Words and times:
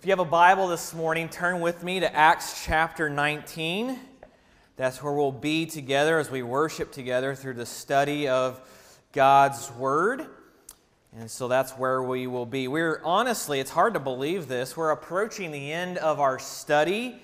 If 0.00 0.06
you 0.06 0.12
have 0.12 0.18
a 0.18 0.24
Bible 0.24 0.68
this 0.68 0.94
morning, 0.94 1.28
turn 1.28 1.60
with 1.60 1.84
me 1.84 2.00
to 2.00 2.16
Acts 2.16 2.64
chapter 2.64 3.10
19. 3.10 3.98
That's 4.78 5.02
where 5.02 5.12
we'll 5.12 5.30
be 5.30 5.66
together 5.66 6.18
as 6.18 6.30
we 6.30 6.42
worship 6.42 6.90
together 6.90 7.34
through 7.34 7.52
the 7.52 7.66
study 7.66 8.26
of 8.26 8.58
God's 9.12 9.70
Word. 9.72 10.24
And 11.18 11.30
so 11.30 11.48
that's 11.48 11.72
where 11.72 12.02
we 12.02 12.26
will 12.26 12.46
be. 12.46 12.66
We're 12.66 13.02
honestly, 13.04 13.60
it's 13.60 13.72
hard 13.72 13.92
to 13.92 14.00
believe 14.00 14.48
this. 14.48 14.74
We're 14.74 14.90
approaching 14.90 15.50
the 15.52 15.70
end 15.70 15.98
of 15.98 16.18
our 16.18 16.38
study 16.38 17.20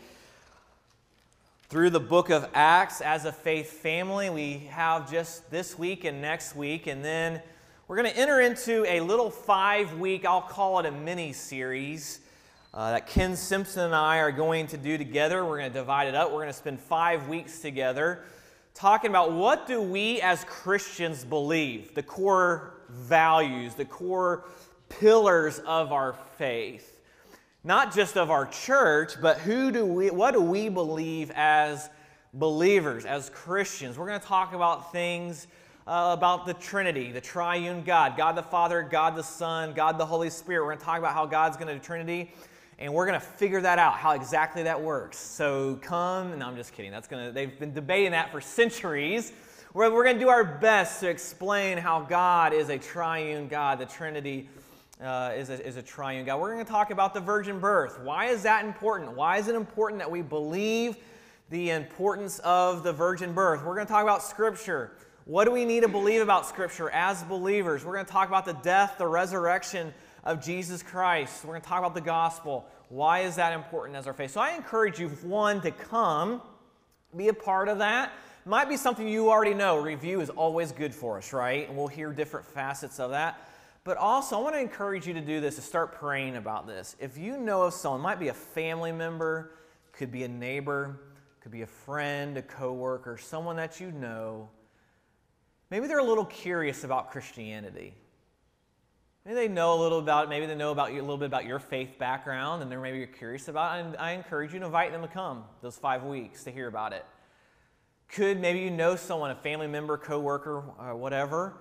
through 1.70 1.88
the 1.88 1.98
book 1.98 2.28
of 2.28 2.46
Acts 2.52 3.00
as 3.00 3.24
a 3.24 3.32
faith 3.32 3.72
family. 3.72 4.28
We 4.28 4.68
have 4.68 5.10
just 5.10 5.50
this 5.50 5.78
week 5.78 6.04
and 6.04 6.20
next 6.20 6.54
week, 6.54 6.88
and 6.88 7.02
then 7.02 7.40
we're 7.88 7.96
going 7.96 8.12
to 8.12 8.18
enter 8.18 8.42
into 8.42 8.84
a 8.84 9.00
little 9.00 9.30
five 9.30 9.98
week, 9.98 10.26
I'll 10.26 10.42
call 10.42 10.78
it 10.80 10.84
a 10.84 10.92
mini 10.92 11.32
series 11.32 12.20
uh, 12.76 12.90
that 12.90 13.06
Ken 13.06 13.34
Simpson 13.34 13.84
and 13.84 13.94
I 13.94 14.18
are 14.18 14.30
going 14.30 14.66
to 14.66 14.76
do 14.76 14.98
together. 14.98 15.46
We're 15.46 15.58
going 15.58 15.72
to 15.72 15.78
divide 15.78 16.08
it 16.08 16.14
up. 16.14 16.30
We're 16.30 16.42
going 16.42 16.48
to 16.48 16.52
spend 16.52 16.78
five 16.78 17.26
weeks 17.26 17.60
together 17.60 18.22
talking 18.74 19.08
about 19.08 19.32
what 19.32 19.66
do 19.66 19.80
we 19.80 20.20
as 20.20 20.44
Christians 20.44 21.24
believe, 21.24 21.94
the 21.94 22.02
core 22.02 22.74
values, 22.90 23.74
the 23.74 23.86
core 23.86 24.44
pillars 24.90 25.58
of 25.60 25.90
our 25.90 26.12
faith. 26.36 27.00
Not 27.64 27.94
just 27.94 28.18
of 28.18 28.30
our 28.30 28.44
church, 28.44 29.14
but 29.22 29.38
who 29.38 29.72
do 29.72 29.86
we, 29.86 30.10
what 30.10 30.32
do 30.32 30.42
we 30.42 30.68
believe 30.68 31.32
as 31.34 31.88
believers, 32.34 33.06
as 33.06 33.30
Christians? 33.30 33.96
We're 33.96 34.06
going 34.06 34.20
to 34.20 34.26
talk 34.26 34.52
about 34.52 34.92
things 34.92 35.46
uh, 35.86 36.14
about 36.14 36.44
the 36.44 36.52
Trinity, 36.52 37.10
the 37.10 37.22
triune 37.22 37.84
God, 37.84 38.18
God 38.18 38.36
the 38.36 38.42
Father, 38.42 38.82
God 38.82 39.16
the 39.16 39.22
Son, 39.22 39.72
God 39.72 39.96
the 39.96 40.04
Holy 40.04 40.28
Spirit. 40.28 40.62
We're 40.62 40.72
going 40.72 40.78
to 40.80 40.84
talk 40.84 40.98
about 40.98 41.14
how 41.14 41.24
God's 41.24 41.56
going 41.56 41.68
to 41.68 41.74
do 41.74 41.80
Trinity 41.80 42.32
and 42.78 42.92
we're 42.92 43.06
going 43.06 43.18
to 43.18 43.26
figure 43.26 43.60
that 43.60 43.78
out 43.78 43.94
how 43.94 44.12
exactly 44.12 44.64
that 44.64 44.80
works. 44.80 45.18
So 45.18 45.78
come 45.82 46.38
no 46.38 46.46
i'm 46.46 46.56
just 46.56 46.72
kidding 46.72 46.90
that's 46.90 47.08
going 47.08 47.26
to 47.26 47.32
they've 47.32 47.58
been 47.58 47.72
debating 47.72 48.12
that 48.12 48.30
for 48.30 48.40
centuries. 48.40 49.32
We're, 49.74 49.92
we're 49.92 50.04
going 50.04 50.16
to 50.16 50.20
do 50.20 50.28
our 50.28 50.44
best 50.44 51.00
to 51.00 51.08
explain 51.08 51.78
how 51.78 52.00
god 52.00 52.52
is 52.52 52.68
a 52.68 52.78
triune 52.78 53.48
god 53.48 53.78
the 53.78 53.86
trinity 53.86 54.48
uh, 55.02 55.32
is, 55.36 55.50
a, 55.50 55.66
is 55.66 55.76
a 55.76 55.82
triune 55.82 56.24
god. 56.24 56.40
We're 56.40 56.52
going 56.52 56.64
to 56.64 56.70
talk 56.70 56.90
about 56.90 57.12
the 57.12 57.20
virgin 57.20 57.58
birth. 57.58 58.00
Why 58.00 58.26
is 58.26 58.42
that 58.44 58.64
important? 58.64 59.12
Why 59.12 59.38
is 59.38 59.48
it 59.48 59.54
important 59.54 59.98
that 59.98 60.10
we 60.10 60.22
believe 60.22 60.96
the 61.50 61.70
importance 61.70 62.38
of 62.40 62.82
the 62.82 62.92
virgin 62.92 63.32
birth? 63.32 63.62
We're 63.62 63.74
going 63.74 63.86
to 63.86 63.92
talk 63.92 64.02
about 64.02 64.22
scripture. 64.22 64.92
What 65.26 65.44
do 65.44 65.50
we 65.50 65.64
need 65.64 65.82
to 65.82 65.88
believe 65.88 66.22
about 66.22 66.46
scripture 66.46 66.88
as 66.90 67.22
believers? 67.24 67.84
We're 67.84 67.94
going 67.94 68.06
to 68.06 68.12
talk 68.12 68.28
about 68.28 68.46
the 68.46 68.54
death 68.54 68.94
the 68.96 69.06
resurrection 69.06 69.92
of 70.26 70.44
Jesus 70.44 70.82
Christ. 70.82 71.44
We're 71.44 71.52
going 71.52 71.62
to 71.62 71.68
talk 71.68 71.78
about 71.78 71.94
the 71.94 72.00
gospel. 72.00 72.66
Why 72.88 73.20
is 73.20 73.36
that 73.36 73.52
important 73.52 73.96
as 73.96 74.06
our 74.06 74.12
faith? 74.12 74.32
So 74.32 74.40
I 74.40 74.50
encourage 74.50 74.98
you, 74.98 75.08
one, 75.08 75.60
to 75.62 75.70
come, 75.70 76.42
be 77.16 77.28
a 77.28 77.32
part 77.32 77.68
of 77.68 77.78
that. 77.78 78.12
Might 78.44 78.68
be 78.68 78.76
something 78.76 79.08
you 79.08 79.30
already 79.30 79.54
know. 79.54 79.78
Review 79.78 80.20
is 80.20 80.28
always 80.30 80.72
good 80.72 80.92
for 80.92 81.16
us, 81.16 81.32
right? 81.32 81.68
And 81.68 81.78
we'll 81.78 81.86
hear 81.86 82.12
different 82.12 82.44
facets 82.44 82.98
of 82.98 83.10
that. 83.10 83.48
But 83.84 83.96
also, 83.98 84.36
I 84.36 84.42
want 84.42 84.56
to 84.56 84.60
encourage 84.60 85.06
you 85.06 85.14
to 85.14 85.20
do 85.20 85.40
this, 85.40 85.54
to 85.56 85.62
start 85.62 85.94
praying 85.94 86.36
about 86.36 86.66
this. 86.66 86.96
If 86.98 87.16
you 87.16 87.38
know 87.38 87.62
of 87.62 87.72
someone, 87.72 88.00
might 88.00 88.18
be 88.18 88.28
a 88.28 88.34
family 88.34 88.90
member, 88.90 89.52
could 89.92 90.10
be 90.10 90.24
a 90.24 90.28
neighbor, 90.28 90.98
could 91.40 91.52
be 91.52 91.62
a 91.62 91.66
friend, 91.66 92.36
a 92.36 92.42
coworker, 92.42 93.16
someone 93.16 93.54
that 93.56 93.80
you 93.80 93.92
know. 93.92 94.48
Maybe 95.70 95.86
they're 95.86 96.00
a 96.00 96.04
little 96.04 96.24
curious 96.24 96.82
about 96.82 97.12
Christianity. 97.12 97.94
Maybe 99.26 99.34
they 99.34 99.48
know 99.48 99.74
a 99.74 99.80
little 99.82 99.98
about, 99.98 100.28
maybe 100.28 100.46
they 100.46 100.54
know 100.54 100.70
about 100.70 100.94
you, 100.94 101.00
a 101.00 101.02
little 101.02 101.16
bit 101.16 101.26
about 101.26 101.46
your 101.46 101.58
faith 101.58 101.98
background, 101.98 102.62
and 102.62 102.70
they're 102.70 102.80
maybe 102.80 102.98
you're 102.98 103.08
curious 103.08 103.48
about. 103.48 103.76
It. 103.76 103.86
And 103.86 103.96
I 103.96 104.12
encourage 104.12 104.52
you 104.52 104.60
to 104.60 104.66
invite 104.66 104.92
them 104.92 105.02
to 105.02 105.08
come 105.08 105.42
those 105.62 105.76
five 105.76 106.04
weeks 106.04 106.44
to 106.44 106.52
hear 106.52 106.68
about 106.68 106.92
it. 106.92 107.04
Could 108.06 108.40
maybe 108.40 108.60
you 108.60 108.70
know 108.70 108.94
someone, 108.94 109.32
a 109.32 109.34
family 109.34 109.66
member, 109.66 109.96
coworker, 109.96 110.62
or 110.78 110.94
whatever. 110.94 111.54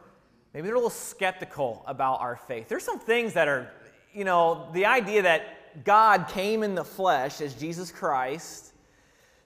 Maybe 0.53 0.67
they're 0.67 0.75
a 0.75 0.78
little 0.78 0.91
skeptical 0.91 1.84
about 1.88 2.22
our 2.22 2.35
faith. 2.35 2.69
There's 2.69 2.84
some 2.84 3.00
things 3.00 3.34
that 3.34 3.47
are, 3.47 3.72
you 4.13 4.25
know, 4.25 4.69
the 4.73 4.85
idea 4.85 5.23
that 5.23 5.84
God 5.84 6.28
came 6.28 6.61
in 6.61 6.75
the 6.75 6.85
flesh 6.85 7.41
as 7.41 7.56
Jesus 7.56 7.91
Christ, 7.91 8.73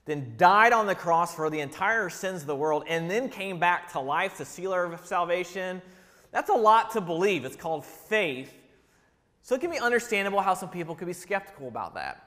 then 0.04 0.34
died 0.36 0.74
on 0.74 0.88
the 0.88 0.96
cross 0.96 1.34
for 1.34 1.50
the 1.50 1.62
entire 1.62 2.10
sins 2.10 2.42
of 2.42 2.48
the 2.48 2.56
world, 2.56 2.84
and 2.90 3.10
then 3.10 3.30
came 3.30 3.60
back 3.60 3.90
to 3.94 4.02
life 4.02 4.36
to 4.40 4.44
seal 4.44 4.74
our 4.74 5.00
salvation 5.06 5.82
that's 6.32 6.50
a 6.50 6.54
lot 6.54 6.92
to 6.92 7.02
believe. 7.02 7.46
It's 7.46 7.56
called 7.56 7.86
faith. 7.86 8.54
So 9.42 9.56
it 9.56 9.62
can 9.62 9.72
be 9.72 9.80
understandable 9.80 10.42
how 10.42 10.54
some 10.54 10.70
people 10.70 10.96
could 10.96 11.08
be 11.08 11.14
skeptical 11.14 11.68
about 11.68 11.96
that. 11.96 12.24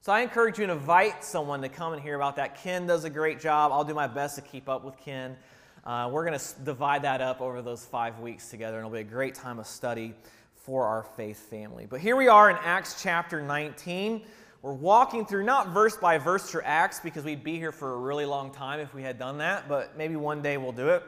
So 0.00 0.12
I 0.12 0.20
encourage 0.20 0.58
you 0.58 0.66
to 0.66 0.72
invite 0.72 1.24
someone 1.24 1.62
to 1.62 1.68
come 1.68 1.92
and 1.92 2.02
hear 2.02 2.16
about 2.16 2.36
that. 2.36 2.60
Ken 2.60 2.86
does 2.86 3.04
a 3.04 3.10
great 3.10 3.40
job. 3.40 3.70
I'll 3.72 3.84
do 3.84 3.94
my 3.94 4.08
best 4.08 4.34
to 4.34 4.42
keep 4.42 4.68
up 4.68 4.84
with 4.84 4.96
Ken. 4.98 5.36
Uh, 5.84 6.10
we're 6.12 6.24
going 6.24 6.38
to 6.38 6.44
divide 6.64 7.02
that 7.02 7.20
up 7.20 7.40
over 7.40 7.62
those 7.62 7.84
five 7.84 8.18
weeks 8.18 8.50
together, 8.50 8.78
and 8.78 8.86
it'll 8.86 8.94
be 8.94 9.00
a 9.00 9.04
great 9.04 9.34
time 9.34 9.58
of 9.58 9.66
study 9.66 10.14
for 10.54 10.86
our 10.86 11.04
faith 11.16 11.48
family. 11.48 11.86
But 11.88 12.00
here 12.00 12.16
we 12.16 12.28
are 12.28 12.50
in 12.50 12.56
Acts 12.62 13.00
chapter 13.02 13.40
19. 13.40 14.22
We're 14.62 14.72
walking 14.72 15.26
through 15.26 15.44
not 15.44 15.68
verse 15.68 15.96
by 15.96 16.18
verse 16.18 16.48
through 16.48 16.62
Acts 16.62 17.00
because 17.00 17.24
we'd 17.24 17.42
be 17.42 17.56
here 17.56 17.72
for 17.72 17.94
a 17.94 17.96
really 17.96 18.26
long 18.26 18.52
time 18.52 18.78
if 18.78 18.94
we 18.94 19.02
had 19.02 19.18
done 19.18 19.38
that, 19.38 19.68
but 19.68 19.96
maybe 19.96 20.14
one 20.14 20.42
day 20.42 20.56
we'll 20.56 20.72
do 20.72 20.88
it. 20.90 21.02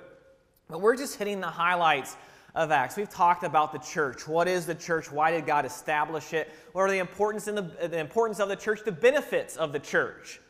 But 0.68 0.80
we're 0.80 0.96
just 0.96 1.16
hitting 1.16 1.40
the 1.40 1.46
highlights 1.46 2.16
of 2.54 2.70
Acts. 2.70 2.96
We've 2.96 3.10
talked 3.10 3.42
about 3.42 3.72
the 3.72 3.78
church. 3.78 4.28
What 4.28 4.48
is 4.48 4.64
the 4.64 4.74
church? 4.74 5.10
Why 5.10 5.30
did 5.30 5.44
God 5.44 5.64
establish 5.64 6.32
it? 6.32 6.52
What 6.72 6.82
are 6.82 6.90
the 6.90 6.98
importance, 6.98 7.48
in 7.48 7.54
the, 7.54 7.62
the 7.62 7.98
importance 7.98 8.38
of 8.40 8.48
the 8.48 8.56
church, 8.56 8.80
the 8.84 8.92
benefits 8.92 9.56
of 9.56 9.72
the 9.72 9.80
church? 9.80 10.40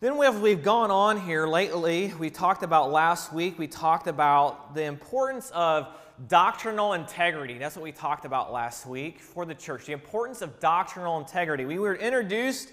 Then 0.00 0.16
we 0.16 0.24
have, 0.24 0.40
we've 0.40 0.62
gone 0.62 0.90
on 0.90 1.20
here 1.20 1.46
lately. 1.46 2.14
We 2.18 2.30
talked 2.30 2.62
about 2.62 2.90
last 2.90 3.34
week, 3.34 3.58
we 3.58 3.66
talked 3.66 4.06
about 4.06 4.74
the 4.74 4.84
importance 4.84 5.50
of 5.50 5.88
doctrinal 6.26 6.94
integrity. 6.94 7.58
That's 7.58 7.76
what 7.76 7.82
we 7.82 7.92
talked 7.92 8.24
about 8.24 8.50
last 8.50 8.86
week 8.86 9.20
for 9.20 9.44
the 9.44 9.54
church. 9.54 9.84
The 9.84 9.92
importance 9.92 10.40
of 10.40 10.58
doctrinal 10.58 11.18
integrity. 11.18 11.66
We 11.66 11.78
were 11.78 11.96
introduced 11.96 12.72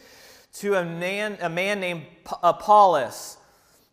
to 0.59 0.75
a 0.75 0.85
man, 0.85 1.37
a 1.41 1.49
man 1.49 1.81
named 1.81 2.03
Apollos. 2.41 3.37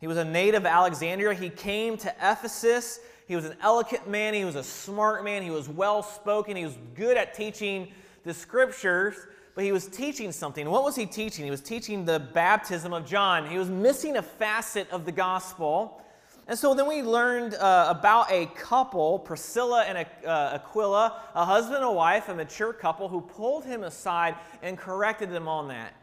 He 0.04 0.06
was 0.06 0.18
a 0.18 0.24
native 0.26 0.64
of 0.64 0.66
Alexandria. 0.66 1.32
He 1.32 1.48
came 1.48 1.96
to 1.96 2.14
Ephesus. 2.20 3.00
He 3.26 3.34
was 3.34 3.46
an 3.46 3.56
eloquent 3.62 4.06
man. 4.06 4.34
He 4.34 4.44
was 4.44 4.54
a 4.54 4.62
smart 4.62 5.24
man. 5.24 5.42
He 5.42 5.48
was 5.48 5.66
well 5.66 6.02
spoken. 6.02 6.56
He 6.56 6.64
was 6.66 6.76
good 6.94 7.16
at 7.16 7.32
teaching 7.32 7.90
the 8.22 8.34
scriptures, 8.34 9.14
but 9.54 9.64
he 9.64 9.72
was 9.72 9.86
teaching 9.86 10.30
something. 10.30 10.68
What 10.68 10.84
was 10.84 10.94
he 10.94 11.06
teaching? 11.06 11.46
He 11.46 11.50
was 11.50 11.62
teaching 11.62 12.04
the 12.04 12.18
baptism 12.18 12.92
of 12.92 13.06
John. 13.06 13.48
He 13.48 13.56
was 13.56 13.70
missing 13.70 14.18
a 14.18 14.22
facet 14.22 14.90
of 14.90 15.06
the 15.06 15.12
gospel. 15.12 16.02
And 16.48 16.58
so 16.58 16.74
then 16.74 16.86
we 16.86 17.00
learned 17.00 17.54
uh, 17.54 17.86
about 17.88 18.30
a 18.30 18.44
couple, 18.56 19.20
Priscilla 19.20 19.84
and 19.84 20.06
uh, 20.26 20.58
Aquila, 20.60 21.22
a 21.34 21.46
husband 21.46 21.76
and 21.76 21.86
a 21.86 21.90
wife, 21.90 22.28
a 22.28 22.34
mature 22.34 22.74
couple, 22.74 23.08
who 23.08 23.22
pulled 23.22 23.64
him 23.64 23.84
aside 23.84 24.34
and 24.60 24.76
corrected 24.76 25.30
them 25.30 25.48
on 25.48 25.68
that. 25.68 25.94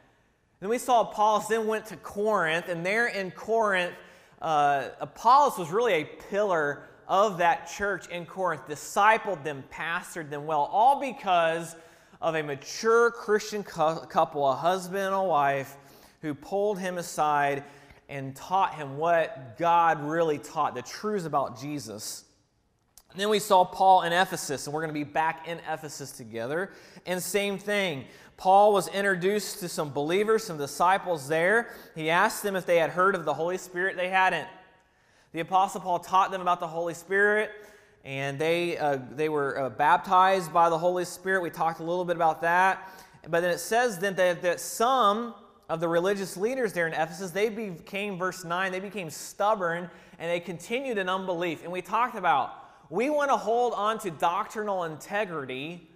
Then 0.62 0.70
we 0.70 0.78
saw 0.78 1.02
Apollos 1.02 1.48
then 1.48 1.66
went 1.66 1.88
to 1.88 1.98
Corinth, 1.98 2.70
and 2.70 2.86
there 2.86 3.08
in 3.08 3.32
Corinth, 3.32 3.96
uh, 4.44 4.90
Apollos 5.00 5.58
was 5.58 5.72
really 5.72 5.94
a 5.94 6.04
pillar 6.30 6.84
of 7.08 7.40
that 7.40 7.68
church 7.68 8.08
in 8.10 8.28
Corinth, 8.28 8.68
discipled 8.68 9.44
them, 9.44 9.64
pastored 9.74 10.30
them 10.30 10.46
well, 10.46 10.70
all 10.72 11.00
because 11.00 11.76
of 12.22 12.36
a 12.36 12.44
mature 12.44 13.10
Christian 13.10 13.64
couple, 13.64 14.48
a 14.48 14.56
husband 14.56 15.04
and 15.04 15.16
a 15.16 15.24
wife, 15.24 15.78
who 16.22 16.36
pulled 16.36 16.78
him 16.78 17.00
aside 17.00 17.64
and 18.08 18.36
taught 18.36 18.76
him 18.76 18.98
what 18.98 19.58
God 19.58 20.04
really 20.04 20.38
taught, 20.38 20.76
the 20.76 20.84
truths 20.84 21.26
about 21.26 21.60
Jesus. 21.60 22.26
And 23.12 23.20
then 23.20 23.30
we 23.30 23.40
saw 23.40 23.66
Paul 23.66 24.04
in 24.04 24.14
Ephesus, 24.14 24.66
and 24.66 24.74
we're 24.74 24.82
going 24.82 24.94
to 24.94 25.00
be 25.00 25.04
back 25.04 25.48
in 25.48 25.60
Ephesus 25.70 26.12
together. 26.12 26.72
And 27.06 27.22
same 27.22 27.58
thing. 27.58 28.06
Paul 28.38 28.72
was 28.74 28.88
introduced 28.88 29.60
to 29.60 29.70
some 29.70 29.92
believers, 29.92 30.46
some 30.46 30.58
disciples 30.58 31.28
there. 31.28 31.74
He 31.94 32.10
asked 32.10 32.42
them 32.42 32.56
if 32.56 32.66
they 32.66 32.78
had 32.78 32.90
heard 32.90 33.14
of 33.14 33.26
the 33.26 33.34
Holy 33.34 33.58
Spirit. 33.58 33.98
They 33.98 34.10
hadn't. 34.10 34.48
The 35.34 35.42
Apostle 35.42 35.82
Paul 35.82 36.00
taught 36.00 36.32
them 36.32 36.42
about 36.42 36.60
the 36.60 36.68
Holy 36.68 36.94
Spirit, 36.94 37.52
and 38.06 38.40
they, 38.40 38.78
uh, 38.78 39.00
they 39.12 39.30
were 39.30 39.60
uh, 39.60 39.70
baptized 39.70 40.52
by 40.54 40.70
the 40.70 40.78
Holy 40.78 41.06
Spirit. 41.06 41.42
We 41.42 41.50
talked 41.50 41.82
a 41.82 41.84
little 41.84 42.06
bit 42.06 42.16
about 42.16 42.42
that. 42.42 42.90
But 43.30 43.42
then 43.42 43.52
it 43.52 43.60
says 43.60 44.00
then 44.00 44.16
that, 44.16 44.42
that 44.42 44.60
some 44.60 45.36
of 45.70 45.80
the 45.80 45.88
religious 45.88 46.36
leaders 46.36 46.74
there 46.74 46.88
in 46.88 46.94
Ephesus, 46.94 47.32
they 47.32 47.50
became, 47.50 48.18
verse 48.18 48.44
9, 48.44 48.72
they 48.72 48.80
became 48.80 49.10
stubborn 49.10 49.90
and 50.20 50.30
they 50.30 50.40
continued 50.40 50.98
in 50.98 51.08
unbelief. 51.08 51.64
And 51.64 51.72
we 51.72 51.82
talked 51.82 52.16
about 52.16 52.61
we 52.92 53.10
want 53.10 53.32
to 53.32 53.38
hold 53.38 53.74
on 53.74 53.98
to 54.00 54.12
doctrinal 54.12 54.84
integrity 54.84 55.88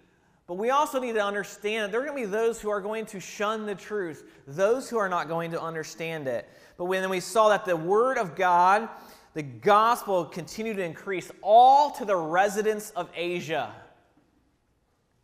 but 0.47 0.56
we 0.56 0.69
also 0.69 1.00
need 1.00 1.13
to 1.13 1.25
understand 1.25 1.86
that 1.86 1.92
there 1.92 2.01
are 2.01 2.06
going 2.06 2.21
to 2.21 2.27
be 2.27 2.31
those 2.31 2.62
who 2.62 2.69
are 2.69 2.81
going 2.81 3.07
to 3.07 3.19
shun 3.19 3.65
the 3.65 3.74
truth, 3.74 4.24
those 4.45 4.89
who 4.89 4.97
are 4.97 5.09
not 5.09 5.27
going 5.27 5.51
to 5.51 5.62
understand 5.62 6.27
it. 6.27 6.47
But 6.77 6.86
when 6.86 7.09
we 7.09 7.19
saw 7.19 7.50
that 7.50 7.65
the 7.65 7.75
Word 7.75 8.19
of 8.19 8.36
God, 8.36 8.88
the 9.33 9.42
gospel 9.42 10.24
continued 10.24 10.77
to 10.77 10.83
increase 10.83 11.31
all 11.42 11.92
to 11.92 12.06
the 12.06 12.15
residents 12.15 12.92
of 12.92 13.09
Asia. 13.15 13.74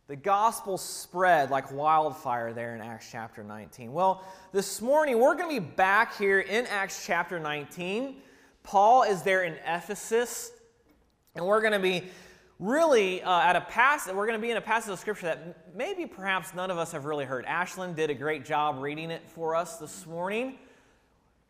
The 0.08 0.16
gospel 0.16 0.76
spread 0.76 1.50
like 1.50 1.70
wildfire 1.70 2.52
there 2.52 2.74
in 2.74 2.80
Acts 2.80 3.08
chapter 3.10 3.44
19. 3.44 3.92
Well, 3.92 4.24
this 4.50 4.82
morning 4.82 5.20
we're 5.20 5.36
going 5.36 5.54
to 5.54 5.60
be 5.60 5.66
back 5.74 6.18
here 6.18 6.40
in 6.40 6.66
Acts 6.66 7.06
chapter 7.06 7.38
19. 7.38 8.16
Paul 8.64 9.04
is 9.04 9.22
there 9.22 9.44
in 9.44 9.54
Ephesus, 9.64 10.50
and 11.34 11.46
we're 11.46 11.60
going 11.60 11.72
to 11.72 11.78
be 11.78 12.04
really 12.58 13.22
uh, 13.22 13.40
at 13.40 13.56
a 13.56 13.60
passage, 13.60 14.14
we're 14.14 14.26
going 14.26 14.38
to 14.38 14.42
be 14.42 14.50
in 14.50 14.56
a 14.56 14.62
passage 14.62 14.92
of 14.92 14.98
scripture 14.98 15.26
that 15.26 15.74
maybe 15.74 16.06
perhaps 16.06 16.54
none 16.54 16.70
of 16.70 16.78
us 16.78 16.92
have 16.92 17.04
really 17.04 17.24
heard. 17.24 17.44
Ashlyn 17.46 17.94
did 17.94 18.10
a 18.10 18.14
great 18.14 18.44
job 18.44 18.80
reading 18.80 19.10
it 19.10 19.28
for 19.28 19.56
us 19.56 19.78
this 19.78 20.06
morning. 20.06 20.58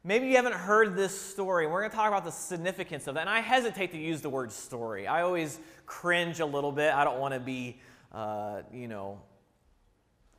Maybe 0.04 0.26
you 0.26 0.36
haven't 0.36 0.54
heard 0.54 0.96
this 0.96 1.18
story. 1.18 1.66
We're 1.66 1.80
going 1.80 1.90
to 1.90 1.96
talk 1.96 2.08
about 2.08 2.24
the 2.24 2.32
significance 2.32 3.06
of 3.06 3.14
that. 3.14 3.20
And 3.20 3.30
I 3.30 3.40
hesitate 3.40 3.92
to 3.92 3.98
use 3.98 4.20
the 4.20 4.30
word 4.30 4.50
story. 4.50 5.06
I 5.06 5.22
always 5.22 5.60
cringe 5.86 6.40
a 6.40 6.46
little 6.46 6.72
bit. 6.72 6.92
I 6.92 7.04
don't 7.04 7.20
want 7.20 7.34
to 7.34 7.40
be, 7.40 7.78
uh, 8.10 8.62
you 8.72 8.88
know, 8.88 9.20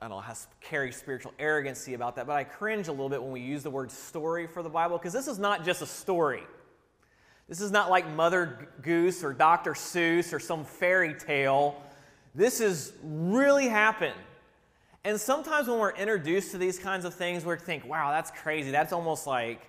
I 0.01 0.09
don't 0.09 0.17
know, 0.17 0.33
carry 0.59 0.91
spiritual 0.91 1.33
arrogancy 1.39 1.93
about 1.93 2.17
that, 2.17 2.27
but 2.27 2.35
I 2.35 2.43
cringe 2.43 2.89
a 2.89 2.91
little 2.91 3.07
bit 3.07 3.23
when 3.23 3.31
we 3.31 3.39
use 3.39 3.63
the 3.63 3.69
word 3.69 3.89
story 3.89 4.47
for 4.47 4.61
the 4.61 4.69
Bible 4.69 4.97
because 4.97 5.13
this 5.13 5.27
is 5.27 5.39
not 5.39 5.63
just 5.63 5.81
a 5.81 5.85
story. 5.85 6.43
This 7.49 7.61
is 7.61 7.71
not 7.71 7.89
like 7.89 8.09
Mother 8.09 8.69
Goose 8.81 9.23
or 9.23 9.33
Dr. 9.33 9.73
Seuss 9.73 10.33
or 10.33 10.39
some 10.39 10.63
fairy 10.63 11.13
tale. 11.13 11.81
This 12.33 12.59
has 12.59 12.93
really 13.03 13.67
happened. 13.67 14.15
And 15.03 15.19
sometimes 15.19 15.67
when 15.67 15.79
we're 15.79 15.91
introduced 15.91 16.51
to 16.51 16.57
these 16.57 16.79
kinds 16.79 17.03
of 17.03 17.13
things, 17.13 17.45
we 17.45 17.57
think, 17.57 17.85
wow, 17.85 18.11
that's 18.11 18.31
crazy. 18.31 18.71
That's 18.71 18.93
almost 18.93 19.27
like, 19.27 19.61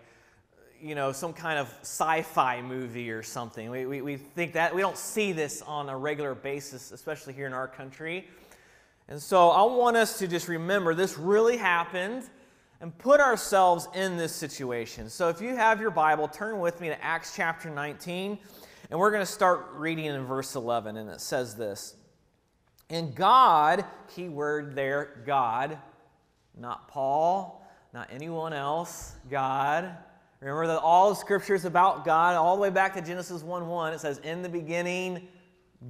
you 0.80 0.94
know, 0.94 1.10
some 1.10 1.32
kind 1.32 1.58
of 1.58 1.66
sci 1.80 2.22
fi 2.22 2.62
movie 2.62 3.10
or 3.10 3.22
something. 3.24 3.68
We, 3.68 3.86
we, 3.86 4.00
we 4.00 4.16
think 4.16 4.52
that 4.52 4.72
we 4.72 4.80
don't 4.80 4.96
see 4.96 5.32
this 5.32 5.60
on 5.62 5.88
a 5.88 5.96
regular 5.96 6.36
basis, 6.36 6.92
especially 6.92 7.32
here 7.32 7.46
in 7.46 7.52
our 7.52 7.66
country. 7.66 8.28
And 9.08 9.20
so 9.20 9.50
I 9.50 9.62
want 9.64 9.96
us 9.96 10.18
to 10.20 10.28
just 10.28 10.46
remember 10.46 10.94
this 10.94 11.18
really 11.18 11.56
happened 11.56 12.22
and 12.84 12.98
put 12.98 13.18
ourselves 13.18 13.88
in 13.94 14.18
this 14.18 14.30
situation. 14.30 15.08
So 15.08 15.30
if 15.30 15.40
you 15.40 15.56
have 15.56 15.80
your 15.80 15.90
Bible, 15.90 16.28
turn 16.28 16.60
with 16.60 16.82
me 16.82 16.88
to 16.88 17.02
Acts 17.02 17.34
chapter 17.34 17.70
19, 17.70 18.38
and 18.90 19.00
we're 19.00 19.10
going 19.10 19.22
to 19.22 19.32
start 19.32 19.68
reading 19.72 20.04
in 20.04 20.22
verse 20.26 20.54
11, 20.54 20.98
and 20.98 21.08
it 21.08 21.22
says 21.22 21.54
this. 21.56 21.94
And 22.90 23.14
God, 23.14 23.86
key 24.14 24.28
word 24.28 24.74
there, 24.74 25.22
God, 25.24 25.78
not 26.54 26.86
Paul, 26.88 27.66
not 27.94 28.10
anyone 28.12 28.52
else, 28.52 29.14
God. 29.30 29.90
Remember 30.40 30.66
that 30.66 30.78
all 30.80 31.08
the 31.08 31.16
scriptures 31.16 31.64
about 31.64 32.04
God, 32.04 32.36
all 32.36 32.54
the 32.54 32.60
way 32.60 32.68
back 32.68 32.92
to 32.96 33.00
Genesis 33.00 33.42
1 33.42 33.66
1, 33.66 33.94
it 33.94 34.00
says, 34.00 34.18
In 34.18 34.42
the 34.42 34.48
beginning, 34.50 35.26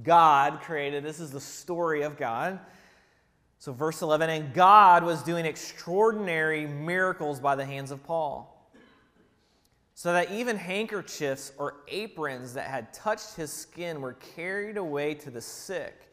God 0.01 0.61
created. 0.61 1.03
This 1.03 1.19
is 1.19 1.29
the 1.29 1.41
story 1.41 2.03
of 2.03 2.15
God. 2.15 2.57
So, 3.65 3.73
verse 3.73 4.03
11, 4.03 4.29
and 4.29 4.53
God 4.53 5.03
was 5.03 5.23
doing 5.23 5.43
extraordinary 5.43 6.67
miracles 6.67 7.39
by 7.39 7.55
the 7.55 7.65
hands 7.65 7.89
of 7.89 8.03
Paul. 8.03 8.71
So 9.95 10.13
that 10.13 10.29
even 10.29 10.55
handkerchiefs 10.55 11.51
or 11.57 11.77
aprons 11.87 12.53
that 12.53 12.67
had 12.67 12.93
touched 12.93 13.33
his 13.33 13.51
skin 13.51 14.01
were 14.01 14.13
carried 14.35 14.77
away 14.77 15.15
to 15.15 15.31
the 15.31 15.41
sick 15.41 16.11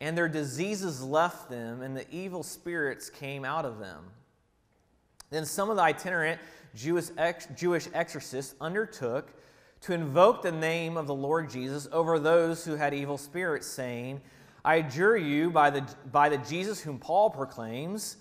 and 0.00 0.16
their 0.16 0.28
diseases 0.28 1.02
left 1.02 1.50
them, 1.50 1.82
and 1.82 1.96
the 1.96 2.08
evil 2.14 2.44
spirits 2.44 3.10
came 3.10 3.44
out 3.44 3.64
of 3.64 3.80
them. 3.80 4.04
Then 5.30 5.44
some 5.44 5.70
of 5.70 5.76
the 5.76 5.82
itinerant 5.82 6.40
Jewish, 6.72 7.06
ex- 7.18 7.48
Jewish 7.56 7.88
exorcists 7.92 8.54
undertook 8.60 9.32
to 9.80 9.92
invoke 9.92 10.42
the 10.42 10.52
name 10.52 10.96
of 10.96 11.08
the 11.08 11.14
Lord 11.16 11.50
Jesus 11.50 11.88
over 11.90 12.20
those 12.20 12.64
who 12.64 12.76
had 12.76 12.94
evil 12.94 13.18
spirits, 13.18 13.66
saying, 13.66 14.20
I 14.64 14.76
adjure 14.76 15.16
you 15.16 15.50
by 15.50 15.70
the, 15.70 15.88
by 16.12 16.28
the 16.28 16.38
Jesus 16.38 16.80
whom 16.80 16.98
Paul 16.98 17.30
proclaims, 17.30 18.16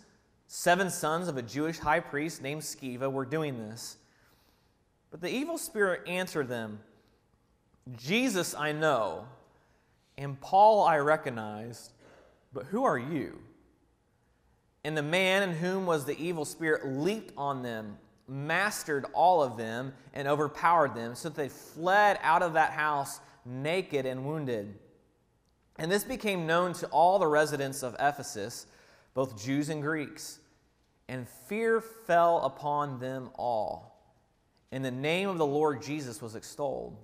seven 0.48 0.90
sons 0.90 1.28
of 1.28 1.38
a 1.38 1.42
Jewish 1.42 1.80
high 1.80 2.00
priest 2.00 2.42
named 2.42 2.62
Sceva 2.62 3.12
were 3.12 3.26
doing 3.26 3.58
this. 3.58 3.98
But 5.12 5.22
the 5.22 5.30
evil 5.30 5.58
spirit 5.58 6.08
answered 6.08 6.48
them, 6.48 6.80
Jesus 7.98 8.54
I 8.54 8.72
know 8.72 9.26
and 10.18 10.40
Paul 10.42 10.84
I 10.84 10.98
recognized, 10.98 11.94
but 12.54 12.66
who 12.66 12.84
are 12.84 12.98
you? 12.98 13.40
And 14.84 14.98
the 14.98 15.04
man 15.04 15.44
in 15.44 15.56
whom 15.56 15.86
was 15.86 16.06
the 16.06 16.18
evil 16.18 16.46
spirit 16.46 16.88
leaped 16.88 17.34
on 17.38 17.62
them, 17.62 17.98
mastered 18.28 19.06
all 19.14 19.44
of 19.44 19.58
them, 19.58 19.94
and 20.14 20.28
overpowered 20.28 20.96
them, 20.96 21.14
so 21.14 21.30
that 21.30 21.36
they 21.36 21.50
fled 21.50 22.20
out 22.22 22.42
of 22.42 22.54
that 22.54 22.72
house 22.72 23.20
naked 23.46 24.06
and 24.06 24.26
wounded. 24.26 24.74
And 25.78 25.92
this 25.92 26.04
became 26.04 26.48
known 26.48 26.74
to 26.74 26.88
all 26.88 27.20
the 27.20 27.28
residents 27.28 27.84
of 27.84 27.96
Ephesus, 28.00 28.66
both 29.14 29.42
Jews 29.42 29.70
and 29.70 29.82
Greeks. 29.82 30.40
And 31.08 31.28
fear 31.48 31.80
fell 31.80 32.44
upon 32.44 33.00
them 33.00 33.30
all. 33.36 33.98
And 34.72 34.84
the 34.84 34.92
name 34.92 35.30
of 35.30 35.38
the 35.38 35.46
Lord 35.46 35.82
Jesus 35.82 36.22
was 36.22 36.36
extolled. 36.36 36.98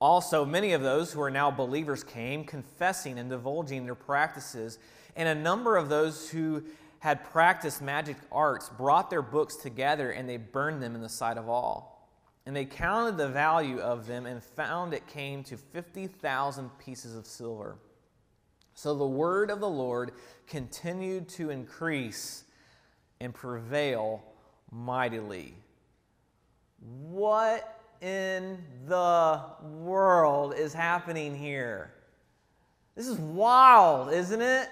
Also, 0.00 0.44
many 0.44 0.72
of 0.72 0.82
those 0.82 1.12
who 1.12 1.20
are 1.22 1.30
now 1.30 1.50
believers 1.50 2.02
came, 2.02 2.44
confessing 2.44 3.18
and 3.18 3.30
divulging 3.30 3.84
their 3.84 3.94
practices. 3.94 4.78
And 5.14 5.28
a 5.28 5.40
number 5.40 5.76
of 5.76 5.88
those 5.88 6.28
who 6.28 6.64
had 6.98 7.24
practiced 7.24 7.80
magic 7.80 8.16
arts 8.32 8.70
brought 8.70 9.10
their 9.10 9.22
books 9.22 9.56
together 9.56 10.10
and 10.10 10.28
they 10.28 10.38
burned 10.38 10.82
them 10.82 10.94
in 10.94 11.02
the 11.02 11.08
sight 11.08 11.36
of 11.36 11.48
all. 11.48 11.93
And 12.46 12.54
they 12.54 12.64
counted 12.64 13.16
the 13.16 13.28
value 13.28 13.78
of 13.78 14.06
them 14.06 14.26
and 14.26 14.42
found 14.42 14.92
it 14.92 15.06
came 15.06 15.42
to 15.44 15.56
50,000 15.56 16.70
pieces 16.78 17.16
of 17.16 17.26
silver. 17.26 17.76
So 18.74 18.94
the 18.94 19.06
word 19.06 19.50
of 19.50 19.60
the 19.60 19.68
Lord 19.68 20.12
continued 20.46 21.28
to 21.30 21.50
increase 21.50 22.44
and 23.20 23.32
prevail 23.32 24.22
mightily. 24.70 25.54
What 26.80 27.80
in 28.02 28.58
the 28.86 29.40
world 29.62 30.54
is 30.54 30.74
happening 30.74 31.34
here? 31.34 31.94
This 32.94 33.06
is 33.06 33.18
wild, 33.18 34.12
isn't 34.12 34.42
it? 34.42 34.68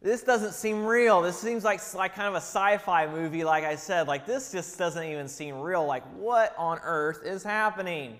This 0.00 0.22
doesn't 0.22 0.52
seem 0.52 0.86
real. 0.86 1.22
This 1.22 1.36
seems 1.36 1.64
like, 1.64 1.80
like 1.94 2.14
kind 2.14 2.28
of 2.28 2.34
a 2.34 2.38
sci 2.38 2.78
fi 2.78 3.06
movie, 3.08 3.42
like 3.42 3.64
I 3.64 3.74
said. 3.74 4.06
Like, 4.06 4.26
this 4.26 4.52
just 4.52 4.78
doesn't 4.78 5.02
even 5.02 5.26
seem 5.26 5.58
real. 5.60 5.84
Like, 5.84 6.04
what 6.14 6.54
on 6.56 6.78
earth 6.84 7.24
is 7.24 7.42
happening? 7.42 8.18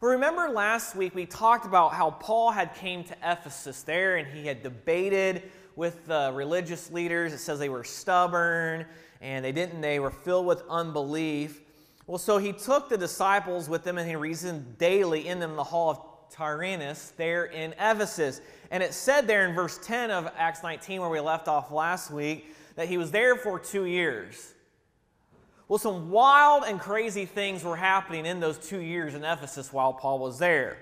Remember 0.00 0.50
last 0.50 0.96
week 0.96 1.14
we 1.14 1.24
talked 1.24 1.64
about 1.64 1.94
how 1.94 2.10
Paul 2.10 2.50
had 2.50 2.74
came 2.74 3.04
to 3.04 3.16
Ephesus 3.24 3.82
there 3.82 4.16
and 4.16 4.28
he 4.28 4.46
had 4.46 4.62
debated 4.62 5.44
with 5.76 6.06
the 6.06 6.30
religious 6.34 6.90
leaders. 6.90 7.32
It 7.32 7.38
says 7.38 7.58
they 7.58 7.70
were 7.70 7.84
stubborn 7.84 8.84
and 9.22 9.42
they 9.42 9.52
didn't 9.52 9.80
they 9.80 10.00
were 10.00 10.10
filled 10.10 10.44
with 10.44 10.62
unbelief. 10.68 11.60
Well, 12.06 12.18
so 12.18 12.36
he 12.36 12.52
took 12.52 12.90
the 12.90 12.98
disciples 12.98 13.68
with 13.68 13.86
him 13.86 13.96
and 13.96 14.06
he 14.06 14.14
reasoned 14.14 14.76
daily 14.76 15.26
in 15.26 15.40
them 15.40 15.56
the 15.56 15.64
hall 15.64 15.90
of 15.90 16.13
Tyrannus 16.34 17.12
there 17.16 17.44
in 17.44 17.72
Ephesus. 17.74 18.40
And 18.70 18.82
it 18.82 18.92
said 18.92 19.26
there 19.26 19.46
in 19.46 19.54
verse 19.54 19.78
10 19.78 20.10
of 20.10 20.30
Acts 20.36 20.62
19, 20.62 21.00
where 21.00 21.08
we 21.10 21.20
left 21.20 21.46
off 21.46 21.70
last 21.70 22.10
week, 22.10 22.54
that 22.76 22.88
he 22.88 22.98
was 22.98 23.10
there 23.10 23.36
for 23.36 23.58
two 23.58 23.84
years. 23.84 24.52
Well, 25.68 25.78
some 25.78 26.10
wild 26.10 26.64
and 26.64 26.80
crazy 26.80 27.24
things 27.24 27.62
were 27.62 27.76
happening 27.76 28.26
in 28.26 28.40
those 28.40 28.58
two 28.58 28.80
years 28.80 29.14
in 29.14 29.24
Ephesus 29.24 29.72
while 29.72 29.92
Paul 29.92 30.18
was 30.18 30.38
there. 30.38 30.76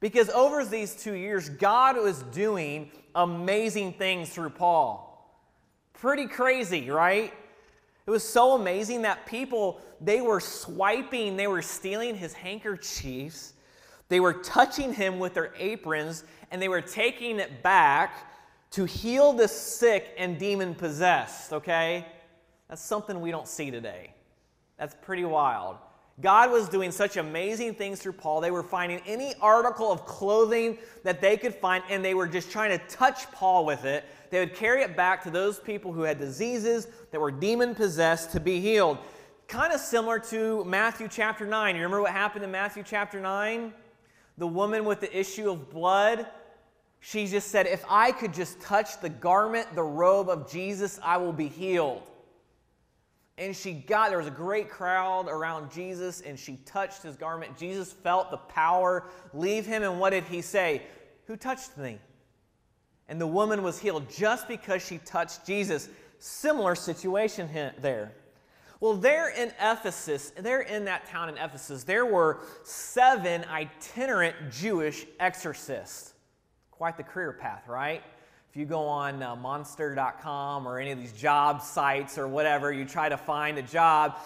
Because 0.00 0.28
over 0.30 0.64
these 0.64 0.94
two 0.94 1.14
years, 1.14 1.48
God 1.48 1.96
was 1.96 2.22
doing 2.24 2.90
amazing 3.14 3.92
things 3.94 4.30
through 4.30 4.50
Paul. 4.50 5.10
Pretty 5.92 6.26
crazy, 6.26 6.90
right? 6.90 7.32
It 8.06 8.10
was 8.10 8.22
so 8.22 8.54
amazing 8.54 9.02
that 9.02 9.24
people, 9.24 9.80
they 10.00 10.20
were 10.20 10.40
swiping, 10.40 11.36
they 11.36 11.46
were 11.46 11.62
stealing 11.62 12.14
his 12.14 12.34
handkerchiefs, 12.34 13.53
they 14.14 14.20
were 14.20 14.32
touching 14.32 14.94
him 14.94 15.18
with 15.18 15.34
their 15.34 15.52
aprons, 15.58 16.22
and 16.52 16.62
they 16.62 16.68
were 16.68 16.80
taking 16.80 17.40
it 17.40 17.64
back 17.64 18.30
to 18.70 18.84
heal 18.84 19.32
the 19.32 19.48
sick 19.48 20.14
and 20.16 20.38
demon 20.38 20.76
possessed, 20.76 21.52
okay? 21.52 22.06
That's 22.68 22.80
something 22.80 23.20
we 23.20 23.32
don't 23.32 23.48
see 23.48 23.72
today. 23.72 24.14
That's 24.78 24.94
pretty 25.02 25.24
wild. 25.24 25.78
God 26.20 26.52
was 26.52 26.68
doing 26.68 26.92
such 26.92 27.16
amazing 27.16 27.74
things 27.74 28.00
through 28.00 28.12
Paul. 28.12 28.40
They 28.40 28.52
were 28.52 28.62
finding 28.62 29.00
any 29.04 29.34
article 29.40 29.90
of 29.90 30.06
clothing 30.06 30.78
that 31.02 31.20
they 31.20 31.36
could 31.36 31.56
find, 31.56 31.82
and 31.90 32.04
they 32.04 32.14
were 32.14 32.28
just 32.28 32.52
trying 32.52 32.70
to 32.70 32.86
touch 32.86 33.28
Paul 33.32 33.66
with 33.66 33.84
it 33.84 34.04
they 34.34 34.40
would 34.40 34.54
carry 34.56 34.82
it 34.82 34.96
back 34.96 35.22
to 35.22 35.30
those 35.30 35.60
people 35.60 35.92
who 35.92 36.02
had 36.02 36.18
diseases 36.18 36.88
that 37.12 37.20
were 37.20 37.30
demon 37.30 37.72
possessed 37.72 38.32
to 38.32 38.40
be 38.40 38.60
healed. 38.60 38.98
Kind 39.46 39.72
of 39.72 39.78
similar 39.78 40.18
to 40.18 40.64
Matthew 40.64 41.06
chapter 41.06 41.46
9. 41.46 41.76
You 41.76 41.82
remember 41.82 42.02
what 42.02 42.10
happened 42.10 42.44
in 42.44 42.50
Matthew 42.50 42.82
chapter 42.84 43.20
9? 43.20 43.72
The 44.38 44.46
woman 44.46 44.84
with 44.84 45.00
the 45.00 45.18
issue 45.18 45.50
of 45.50 45.70
blood, 45.70 46.26
she 47.00 47.26
just 47.26 47.48
said, 47.48 47.66
If 47.66 47.84
I 47.88 48.12
could 48.12 48.34
just 48.34 48.60
touch 48.60 49.00
the 49.00 49.08
garment, 49.08 49.74
the 49.74 49.82
robe 49.82 50.28
of 50.28 50.50
Jesus, 50.50 50.98
I 51.02 51.18
will 51.18 51.32
be 51.32 51.48
healed. 51.48 52.02
And 53.36 53.54
she 53.54 53.72
got, 53.72 54.10
there 54.10 54.18
was 54.18 54.28
a 54.28 54.32
great 54.32 54.70
crowd 54.70 55.26
around 55.28 55.72
Jesus, 55.72 56.20
and 56.20 56.38
she 56.38 56.56
touched 56.64 57.02
his 57.02 57.16
garment. 57.16 57.58
Jesus 57.58 57.92
felt 57.92 58.30
the 58.30 58.36
power 58.36 59.08
leave 59.32 59.66
him, 59.66 59.82
and 59.82 59.98
what 59.98 60.10
did 60.10 60.24
he 60.24 60.40
say? 60.40 60.82
Who 61.26 61.36
touched 61.36 61.76
me? 61.76 61.98
And 63.08 63.20
the 63.20 63.26
woman 63.26 63.62
was 63.62 63.78
healed 63.78 64.08
just 64.08 64.48
because 64.48 64.84
she 64.84 64.98
touched 64.98 65.44
Jesus. 65.46 65.88
Similar 66.18 66.74
situation 66.74 67.50
there. 67.80 68.12
Well, 68.80 68.94
there 68.94 69.30
in 69.30 69.52
Ephesus, 69.60 70.32
there 70.36 70.62
in 70.62 70.84
that 70.86 71.06
town 71.06 71.28
in 71.28 71.38
Ephesus, 71.38 71.84
there 71.84 72.06
were 72.06 72.40
seven 72.64 73.44
itinerant 73.44 74.36
Jewish 74.50 75.06
exorcists. 75.20 76.14
Quite 76.70 76.96
the 76.96 77.04
career 77.04 77.32
path, 77.32 77.68
right? 77.68 78.02
If 78.50 78.56
you 78.56 78.66
go 78.66 78.86
on 78.86 79.22
uh, 79.22 79.36
monster.com 79.36 80.66
or 80.66 80.78
any 80.78 80.92
of 80.92 80.98
these 80.98 81.12
job 81.12 81.62
sites 81.62 82.18
or 82.18 82.28
whatever, 82.28 82.72
you 82.72 82.84
try 82.84 83.08
to 83.08 83.16
find 83.16 83.58
a 83.58 83.62
job, 83.62 84.16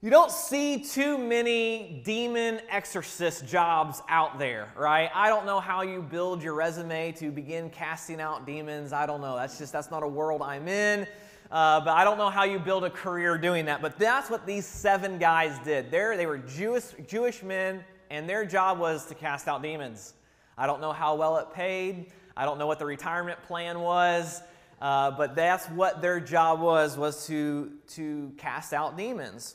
you 0.00 0.10
don't 0.10 0.30
see 0.30 0.82
too 0.82 1.16
many 1.16 2.02
demon 2.04 2.60
exorcist 2.68 3.46
jobs 3.46 4.02
out 4.08 4.38
there, 4.38 4.68
right? 4.76 5.10
I 5.14 5.28
don't 5.28 5.46
know 5.46 5.60
how 5.60 5.82
you 5.82 6.02
build 6.02 6.42
your 6.42 6.54
resume 6.54 7.12
to 7.12 7.30
begin 7.30 7.70
casting 7.70 8.20
out 8.20 8.44
demons. 8.44 8.92
I 8.92 9.06
don't 9.06 9.20
know. 9.20 9.36
That's 9.36 9.58
just, 9.58 9.72
that's 9.72 9.90
not 9.90 10.02
a 10.02 10.08
world 10.08 10.42
I'm 10.42 10.66
in. 10.66 11.06
Uh, 11.52 11.80
but 11.80 11.90
I 11.90 12.02
don't 12.02 12.16
know 12.16 12.30
how 12.30 12.44
you 12.44 12.58
build 12.58 12.82
a 12.82 12.88
career 12.88 13.36
doing 13.36 13.66
that. 13.66 13.82
But 13.82 13.98
that's 13.98 14.30
what 14.30 14.46
these 14.46 14.64
seven 14.64 15.18
guys 15.18 15.58
did. 15.62 15.90
They're, 15.90 16.16
they 16.16 16.24
were 16.24 16.38
Jewish, 16.38 16.94
Jewish 17.06 17.42
men, 17.42 17.84
and 18.10 18.26
their 18.26 18.46
job 18.46 18.78
was 18.78 19.04
to 19.06 19.14
cast 19.14 19.46
out 19.48 19.62
demons. 19.62 20.14
I 20.56 20.66
don't 20.66 20.80
know 20.80 20.92
how 20.92 21.14
well 21.14 21.36
it 21.36 21.52
paid. 21.52 22.10
I 22.38 22.46
don't 22.46 22.58
know 22.58 22.66
what 22.66 22.78
the 22.78 22.86
retirement 22.86 23.42
plan 23.42 23.80
was. 23.80 24.40
Uh, 24.80 25.10
but 25.10 25.36
that's 25.36 25.66
what 25.66 26.00
their 26.00 26.20
job 26.20 26.58
was, 26.60 26.96
was 26.96 27.26
to, 27.26 27.70
to 27.88 28.32
cast 28.38 28.72
out 28.72 28.96
demons. 28.96 29.54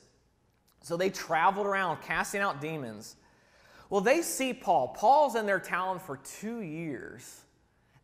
So 0.84 0.98
they 0.98 1.10
traveled 1.10 1.66
around 1.66 2.04
casting 2.04 2.42
out 2.42 2.62
demons. 2.62 3.16
Well, 3.90 4.02
they 4.02 4.22
see 4.22 4.54
Paul. 4.54 4.90
Paul's 4.90 5.36
in 5.36 5.48
their 5.48 5.60
town 5.60 6.00
for 6.00 6.18
two 6.18 6.62
years. 6.62 7.42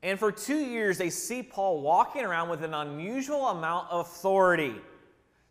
And 0.04 0.20
for 0.20 0.34
two 0.34 0.58
years, 0.58 0.98
they 0.98 1.10
see 1.10 1.42
Paul 1.42 1.82
walking 1.82 2.24
around 2.24 2.50
with 2.50 2.62
an 2.62 2.74
unusual 2.74 3.48
amount 3.48 3.90
of 3.90 4.02
authority. 4.02 4.76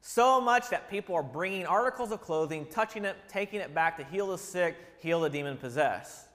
So 0.02 0.42
much 0.42 0.68
that 0.68 0.90
people 0.90 1.14
are 1.14 1.22
bringing 1.22 1.64
articles 1.64 2.12
of 2.12 2.20
clothing, 2.20 2.66
touching 2.66 3.06
it, 3.06 3.16
taking 3.28 3.60
it 3.60 3.74
back 3.74 3.96
to 3.96 4.04
heal 4.04 4.26
the 4.26 4.36
sick, 4.36 4.76
heal 4.98 5.20
the 5.20 5.30
demon 5.30 5.56
possessed. 5.56 6.26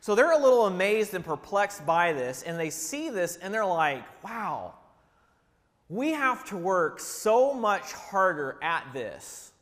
So 0.00 0.16
they're 0.16 0.32
a 0.32 0.42
little 0.42 0.66
amazed 0.66 1.14
and 1.14 1.24
perplexed 1.24 1.86
by 1.86 2.12
this, 2.12 2.42
and 2.42 2.58
they 2.58 2.70
see 2.70 3.10
this 3.10 3.36
and 3.36 3.54
they're 3.54 3.64
like, 3.64 4.02
wow, 4.24 4.74
we 5.88 6.10
have 6.10 6.44
to 6.46 6.56
work 6.56 6.98
so 6.98 7.54
much 7.54 7.92
harder 7.92 8.58
at 8.60 8.84
this. 8.92 9.52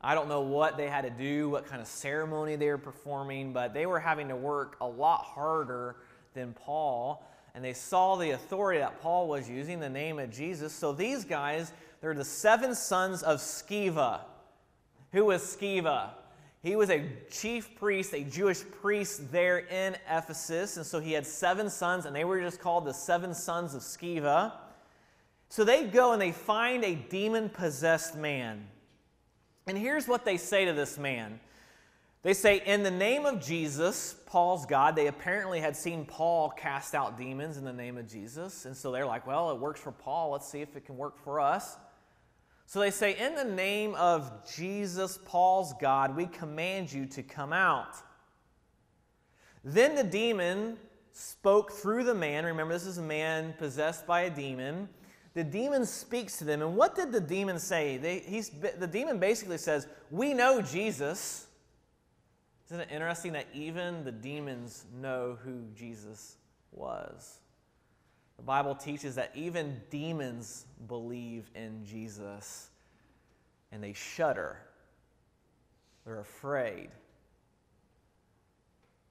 I 0.00 0.14
don't 0.14 0.28
know 0.28 0.40
what 0.40 0.78
they 0.78 0.88
had 0.88 1.02
to 1.02 1.10
do, 1.10 1.50
what 1.50 1.66
kind 1.66 1.82
of 1.82 1.88
ceremony 1.88 2.56
they 2.56 2.68
were 2.68 2.78
performing, 2.78 3.52
but 3.52 3.74
they 3.74 3.84
were 3.84 4.00
having 4.00 4.28
to 4.28 4.36
work 4.36 4.76
a 4.80 4.86
lot 4.86 5.24
harder 5.24 5.96
than 6.34 6.52
Paul. 6.52 7.24
And 7.54 7.64
they 7.64 7.72
saw 7.72 8.16
the 8.16 8.30
authority 8.30 8.80
that 8.80 9.00
Paul 9.00 9.28
was 9.28 9.48
using, 9.48 9.80
the 9.80 9.88
name 9.88 10.18
of 10.18 10.30
Jesus. 10.30 10.72
So 10.72 10.92
these 10.92 11.24
guys, 11.24 11.72
they're 12.00 12.14
the 12.14 12.24
seven 12.24 12.74
sons 12.74 13.22
of 13.22 13.38
Sceva. 13.38 14.20
Who 15.12 15.26
was 15.26 15.42
Sceva? 15.42 16.10
He 16.62 16.76
was 16.76 16.90
a 16.90 17.06
chief 17.30 17.76
priest, 17.76 18.14
a 18.14 18.24
Jewish 18.24 18.62
priest 18.80 19.30
there 19.30 19.58
in 19.58 19.96
Ephesus. 20.10 20.76
And 20.76 20.84
so 20.84 20.98
he 20.98 21.12
had 21.12 21.26
seven 21.26 21.70
sons, 21.70 22.06
and 22.06 22.16
they 22.16 22.24
were 22.24 22.40
just 22.40 22.58
called 22.58 22.86
the 22.86 22.94
seven 22.94 23.34
sons 23.34 23.74
of 23.74 23.82
Sceva. 23.82 24.52
So 25.50 25.62
they 25.62 25.84
go 25.84 26.12
and 26.12 26.20
they 26.20 26.32
find 26.32 26.82
a 26.82 26.94
demon 26.94 27.48
possessed 27.50 28.16
man. 28.16 28.66
And 29.66 29.78
here's 29.78 30.08
what 30.08 30.24
they 30.24 30.36
say 30.36 30.64
to 30.64 30.72
this 30.72 30.98
man 30.98 31.38
they 32.24 32.34
say, 32.34 32.60
In 32.66 32.82
the 32.82 32.90
name 32.90 33.24
of 33.24 33.40
Jesus, 33.40 34.16
Paul's 34.26 34.66
God, 34.66 34.96
they 34.96 35.06
apparently 35.06 35.60
had 35.60 35.76
seen 35.76 36.04
Paul 36.04 36.50
cast 36.50 36.94
out 36.94 37.16
demons 37.16 37.56
in 37.56 37.64
the 37.64 37.72
name 37.72 37.96
of 37.96 38.08
Jesus. 38.08 38.64
And 38.64 38.76
so 38.76 38.90
they're 38.90 39.06
like, 39.06 39.26
Well, 39.26 39.52
it 39.52 39.58
works 39.58 39.80
for 39.80 39.92
Paul. 39.92 40.32
Let's 40.32 40.48
see 40.48 40.60
if 40.60 40.74
it 40.74 40.84
can 40.84 40.96
work 40.96 41.16
for 41.22 41.38
us. 41.38 41.76
So 42.66 42.80
they 42.80 42.90
say, 42.90 43.16
In 43.16 43.36
the 43.36 43.44
name 43.44 43.94
of 43.94 44.32
Jesus, 44.52 45.20
Paul's 45.24 45.74
God, 45.80 46.16
we 46.16 46.26
command 46.26 46.92
you 46.92 47.06
to 47.06 47.22
come 47.22 47.52
out. 47.52 47.94
Then 49.62 49.94
the 49.94 50.02
demon 50.02 50.78
spoke 51.12 51.70
through 51.70 52.02
the 52.02 52.14
man. 52.14 52.44
Remember, 52.44 52.74
this 52.74 52.86
is 52.86 52.98
a 52.98 53.02
man 53.02 53.54
possessed 53.58 54.06
by 54.06 54.22
a 54.22 54.30
demon 54.30 54.88
the 55.34 55.42
demon 55.42 55.84
speaks 55.84 56.38
to 56.38 56.44
them. 56.44 56.62
And 56.62 56.76
what 56.76 56.94
did 56.94 57.10
the 57.10 57.20
demon 57.20 57.58
say? 57.58 57.96
They, 57.96 58.20
the 58.78 58.86
demon 58.86 59.18
basically 59.18 59.58
says, 59.58 59.88
We 60.10 60.32
know 60.32 60.62
Jesus. 60.62 61.48
Isn't 62.74 62.90
it 62.90 62.92
interesting 62.92 63.34
that 63.34 63.46
even 63.54 64.02
the 64.02 64.10
demons 64.10 64.84
know 65.00 65.38
who 65.44 65.62
Jesus 65.76 66.38
was? 66.72 67.38
The 68.36 68.42
Bible 68.42 68.74
teaches 68.74 69.14
that 69.14 69.30
even 69.36 69.80
demons 69.90 70.66
believe 70.88 71.48
in 71.54 71.84
Jesus 71.84 72.70
and 73.70 73.80
they 73.80 73.92
shudder. 73.92 74.56
They're 76.04 76.18
afraid. 76.18 76.88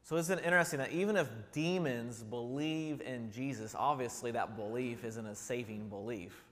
So 0.04 0.18
isn't 0.18 0.40
it 0.40 0.44
interesting 0.44 0.80
that 0.80 0.92
even 0.92 1.16
if 1.16 1.30
demons 1.54 2.22
believe 2.22 3.00
in 3.00 3.32
Jesus, 3.32 3.74
obviously 3.80 4.32
that 4.32 4.58
belief 4.58 5.06
isn't 5.06 5.26
a 5.26 5.36
saving 5.36 5.88
belief. 5.88 6.44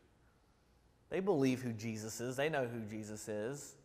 They 1.10 1.20
believe 1.20 1.62
who 1.62 1.74
Jesus 1.74 2.22
is, 2.22 2.38
they 2.38 2.48
know 2.48 2.68
who 2.68 2.80
Jesus 2.90 3.28
is. 3.28 3.76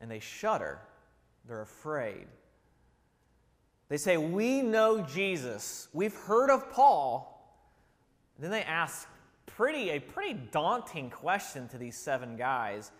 And 0.00 0.10
they 0.10 0.20
shudder, 0.20 0.80
they're 1.46 1.62
afraid. 1.62 2.26
They 3.88 3.96
say, 3.96 4.16
We 4.16 4.62
know 4.62 5.00
Jesus. 5.00 5.88
We've 5.92 6.14
heard 6.14 6.50
of 6.50 6.70
Paul. 6.70 7.34
Then 8.38 8.50
they 8.50 8.62
ask 8.62 9.08
pretty, 9.46 9.90
a 9.90 9.98
pretty 9.98 10.38
daunting 10.52 11.10
question 11.10 11.68
to 11.68 11.78
these 11.78 11.96
seven 11.96 12.36
guys 12.36 12.92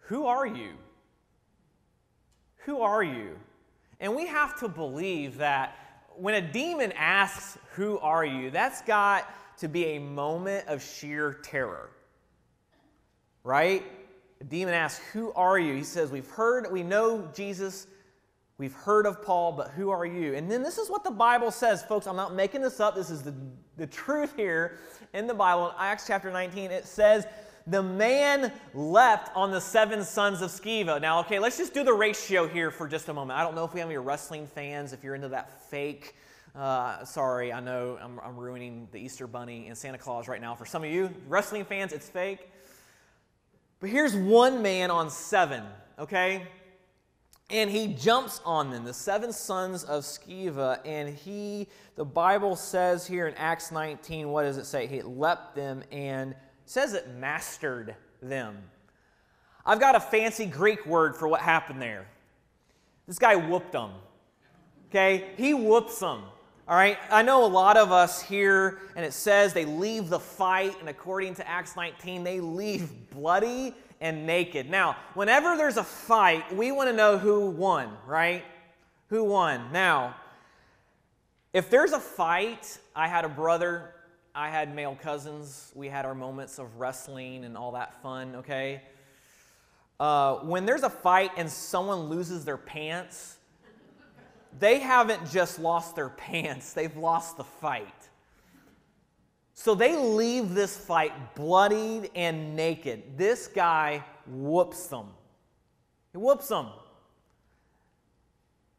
Who 0.00 0.26
are 0.26 0.46
you? 0.46 0.72
Who 2.64 2.82
are 2.82 3.02
you? 3.02 3.38
And 4.00 4.14
we 4.14 4.26
have 4.26 4.58
to 4.60 4.68
believe 4.68 5.38
that 5.38 5.76
when 6.16 6.34
a 6.34 6.40
demon 6.40 6.92
asks, 6.92 7.56
Who 7.74 7.98
are 7.98 8.24
you? 8.24 8.50
that's 8.50 8.82
got 8.82 9.28
to 9.58 9.68
be 9.68 9.84
a 9.84 9.98
moment 10.00 10.66
of 10.66 10.82
sheer 10.82 11.34
terror. 11.42 11.90
Right? 13.44 13.84
A 14.42 14.44
demon 14.44 14.74
asks, 14.74 15.00
Who 15.12 15.32
are 15.34 15.56
you? 15.56 15.72
He 15.72 15.84
says, 15.84 16.10
We've 16.10 16.28
heard, 16.28 16.66
we 16.72 16.82
know 16.82 17.30
Jesus, 17.32 17.86
we've 18.58 18.72
heard 18.72 19.06
of 19.06 19.22
Paul, 19.22 19.52
but 19.52 19.70
who 19.70 19.90
are 19.90 20.04
you? 20.04 20.34
And 20.34 20.50
then 20.50 20.64
this 20.64 20.78
is 20.78 20.90
what 20.90 21.04
the 21.04 21.12
Bible 21.12 21.52
says, 21.52 21.84
folks. 21.84 22.08
I'm 22.08 22.16
not 22.16 22.34
making 22.34 22.60
this 22.60 22.80
up. 22.80 22.96
This 22.96 23.08
is 23.08 23.22
the, 23.22 23.32
the 23.76 23.86
truth 23.86 24.34
here 24.34 24.78
in 25.14 25.28
the 25.28 25.34
Bible. 25.34 25.68
In 25.68 25.74
Acts 25.78 26.08
chapter 26.08 26.32
19, 26.32 26.72
it 26.72 26.86
says 26.86 27.24
the 27.68 27.84
man 27.84 28.52
leapt 28.74 29.30
on 29.36 29.52
the 29.52 29.60
seven 29.60 30.02
sons 30.02 30.42
of 30.42 30.50
Sceva. 30.50 31.00
Now, 31.00 31.20
okay, 31.20 31.38
let's 31.38 31.56
just 31.56 31.72
do 31.72 31.84
the 31.84 31.94
ratio 31.94 32.48
here 32.48 32.72
for 32.72 32.88
just 32.88 33.08
a 33.08 33.14
moment. 33.14 33.38
I 33.38 33.44
don't 33.44 33.54
know 33.54 33.64
if 33.64 33.72
we 33.72 33.78
have 33.78 33.88
any 33.88 33.96
wrestling 33.98 34.48
fans, 34.48 34.92
if 34.92 35.04
you're 35.04 35.14
into 35.14 35.28
that 35.28 35.70
fake. 35.70 36.16
Uh, 36.56 37.04
sorry, 37.04 37.52
I 37.52 37.60
know 37.60 37.96
I'm, 38.02 38.18
I'm 38.18 38.36
ruining 38.36 38.88
the 38.90 38.98
Easter 38.98 39.28
Bunny 39.28 39.68
and 39.68 39.78
Santa 39.78 39.98
Claus 39.98 40.26
right 40.26 40.40
now. 40.40 40.56
For 40.56 40.66
some 40.66 40.82
of 40.82 40.90
you 40.90 41.14
wrestling 41.28 41.64
fans, 41.64 41.92
it's 41.92 42.08
fake. 42.08 42.48
But 43.82 43.90
here's 43.90 44.14
one 44.14 44.62
man 44.62 44.92
on 44.92 45.10
seven, 45.10 45.64
okay? 45.98 46.46
And 47.50 47.68
he 47.68 47.88
jumps 47.88 48.40
on 48.44 48.70
them, 48.70 48.84
the 48.84 48.94
seven 48.94 49.32
sons 49.32 49.82
of 49.82 50.04
Sceva, 50.04 50.78
and 50.84 51.08
he, 51.08 51.66
the 51.96 52.04
Bible 52.04 52.54
says 52.54 53.08
here 53.08 53.26
in 53.26 53.34
Acts 53.34 53.72
19, 53.72 54.28
what 54.28 54.44
does 54.44 54.56
it 54.56 54.66
say? 54.66 54.86
He 54.86 55.02
leapt 55.02 55.56
them 55.56 55.82
and 55.90 56.36
says 56.64 56.94
it 56.94 57.08
mastered 57.16 57.96
them. 58.22 58.56
I've 59.66 59.80
got 59.80 59.96
a 59.96 60.00
fancy 60.00 60.46
Greek 60.46 60.86
word 60.86 61.16
for 61.16 61.26
what 61.26 61.40
happened 61.40 61.82
there. 61.82 62.06
This 63.08 63.18
guy 63.18 63.34
whooped 63.34 63.72
them. 63.72 63.90
Okay? 64.90 65.30
He 65.36 65.54
whoops 65.54 65.98
them. 65.98 66.22
All 66.68 66.76
right? 66.76 66.98
I 67.10 67.22
know 67.22 67.44
a 67.44 67.46
lot 67.46 67.76
of 67.76 67.92
us 67.92 68.22
here, 68.22 68.78
and 68.94 69.04
it 69.04 69.12
says 69.12 69.52
they 69.52 69.64
leave 69.64 70.08
the 70.08 70.20
fight, 70.20 70.78
and 70.80 70.88
according 70.88 71.34
to 71.36 71.48
Acts 71.48 71.76
19, 71.76 72.24
they 72.24 72.40
leave 72.40 73.10
bloody 73.10 73.74
and 74.00 74.26
naked. 74.26 74.70
Now, 74.70 74.96
whenever 75.14 75.56
there's 75.56 75.76
a 75.76 75.84
fight, 75.84 76.54
we 76.54 76.72
want 76.72 76.88
to 76.88 76.96
know 76.96 77.18
who 77.18 77.50
won, 77.50 77.96
right? 78.06 78.44
Who 79.08 79.24
won? 79.24 79.72
Now, 79.72 80.16
if 81.52 81.68
there's 81.68 81.92
a 81.92 82.00
fight, 82.00 82.78
I 82.94 83.08
had 83.08 83.24
a 83.24 83.28
brother 83.28 83.92
I 84.34 84.48
had 84.48 84.74
male 84.74 84.96
cousins. 85.02 85.70
We 85.74 85.88
had 85.88 86.06
our 86.06 86.14
moments 86.14 86.58
of 86.58 86.76
wrestling 86.78 87.44
and 87.44 87.54
all 87.54 87.72
that 87.72 88.00
fun, 88.02 88.36
okay? 88.36 88.80
Uh, 90.00 90.36
when 90.36 90.64
there's 90.64 90.84
a 90.84 90.90
fight 90.90 91.32
and 91.36 91.50
someone 91.50 92.04
loses 92.04 92.46
their 92.46 92.56
pants, 92.56 93.36
they 94.58 94.78
haven't 94.78 95.30
just 95.30 95.58
lost 95.58 95.96
their 95.96 96.08
pants, 96.08 96.72
they've 96.72 96.96
lost 96.96 97.36
the 97.36 97.44
fight. 97.44 98.08
So 99.54 99.74
they 99.74 99.96
leave 99.96 100.54
this 100.54 100.76
fight 100.76 101.34
bloodied 101.34 102.10
and 102.14 102.56
naked. 102.56 103.16
This 103.16 103.46
guy 103.46 104.02
whoops 104.26 104.86
them. 104.86 105.06
He 106.12 106.18
whoops 106.18 106.48
them. 106.48 106.68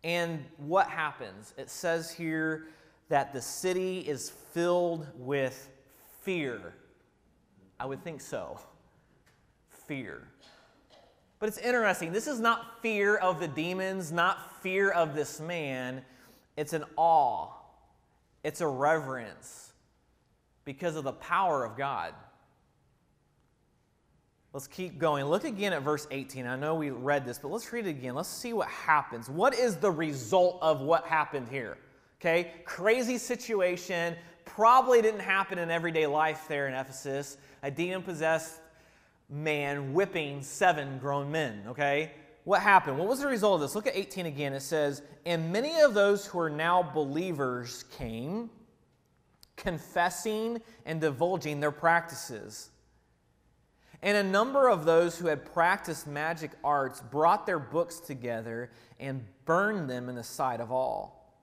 And 0.03 0.43
what 0.57 0.87
happens? 0.87 1.53
It 1.57 1.69
says 1.69 2.11
here 2.11 2.67
that 3.09 3.31
the 3.31 3.41
city 3.41 3.99
is 3.99 4.29
filled 4.29 5.07
with 5.15 5.69
fear. 6.21 6.73
I 7.79 7.85
would 7.85 8.03
think 8.03 8.19
so. 8.19 8.59
Fear. 9.69 10.27
But 11.43 11.49
it's 11.49 11.57
interesting. 11.57 12.13
This 12.13 12.27
is 12.27 12.39
not 12.39 12.81
fear 12.81 13.17
of 13.17 13.41
the 13.41 13.49
demons, 13.49 14.13
not 14.13 14.61
fear 14.61 14.91
of 14.91 15.13
this 15.13 15.41
man. 15.41 16.01
It's 16.55 16.71
an 16.71 16.85
awe, 16.95 17.49
it's 18.45 18.61
a 18.61 18.67
reverence 18.67 19.73
because 20.63 20.95
of 20.95 21.03
the 21.03 21.11
power 21.11 21.65
of 21.65 21.75
God. 21.75 22.13
Let's 24.53 24.67
keep 24.67 24.97
going. 24.97 25.25
Look 25.25 25.43
again 25.43 25.73
at 25.73 25.81
verse 25.81 26.07
18. 26.11 26.47
I 26.47 26.55
know 26.55 26.75
we 26.75 26.91
read 26.91 27.25
this, 27.25 27.39
but 27.39 27.51
let's 27.51 27.73
read 27.73 27.87
it 27.87 27.89
again. 27.89 28.15
Let's 28.15 28.29
see 28.29 28.53
what 28.53 28.69
happens. 28.69 29.29
What 29.29 29.53
is 29.53 29.75
the 29.75 29.91
result 29.91 30.59
of 30.61 30.79
what 30.79 31.03
happened 31.07 31.49
here? 31.49 31.77
Okay, 32.21 32.53
crazy 32.63 33.17
situation. 33.17 34.15
Probably 34.45 35.01
didn't 35.01 35.19
happen 35.19 35.57
in 35.57 35.69
everyday 35.69 36.07
life 36.07 36.45
there 36.47 36.69
in 36.69 36.73
Ephesus. 36.73 37.35
A 37.63 37.69
demon 37.69 38.01
possessed 38.01 38.61
man 39.29 39.93
whipping 39.93 40.41
seven 40.41 40.97
grown 40.99 41.31
men. 41.31 41.63
Okay, 41.67 42.11
what 42.43 42.61
happened? 42.61 42.97
What 42.97 43.07
was 43.07 43.21
the 43.21 43.27
result 43.27 43.55
of 43.55 43.61
this? 43.61 43.75
Look 43.75 43.87
at 43.87 43.95
18 43.95 44.25
again. 44.25 44.53
It 44.53 44.61
says, 44.61 45.01
And 45.25 45.51
many 45.51 45.79
of 45.79 45.93
those 45.93 46.25
who 46.25 46.39
are 46.39 46.49
now 46.49 46.83
believers 46.83 47.85
came, 47.97 48.49
confessing 49.55 50.61
and 50.85 50.99
divulging 50.99 51.59
their 51.59 51.71
practices. 51.71 52.69
And 54.01 54.17
a 54.17 54.23
number 54.23 54.67
of 54.67 54.83
those 54.83 55.17
who 55.17 55.27
had 55.27 55.45
practiced 55.45 56.07
magic 56.07 56.51
arts 56.61 56.99
brought 56.99 57.45
their 57.45 57.59
books 57.59 58.01
together 58.01 58.69
and 58.99 59.23
burned 59.45 59.89
them 59.89 60.09
in 60.09 60.15
the 60.15 60.23
sight 60.23 60.59
of 60.59 60.73
all. 60.73 61.39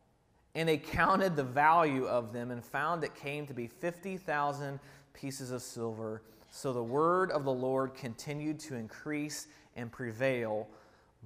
And 0.54 0.68
they 0.68 0.76
counted 0.76 1.36
the 1.36 1.44
value 1.44 2.04
of 2.06 2.34
them 2.34 2.50
and 2.50 2.62
found 2.62 3.02
it 3.02 3.14
came 3.14 3.46
to 3.46 3.54
be 3.54 3.66
50,000 3.66 4.78
pieces 5.14 5.52
of 5.52 5.62
silver. 5.62 6.22
So 6.50 6.72
the 6.72 6.82
word 6.82 7.30
of 7.30 7.44
the 7.44 7.52
Lord 7.52 7.94
continued 7.94 8.58
to 8.60 8.74
increase 8.74 9.46
and 9.76 9.90
prevail 9.90 10.68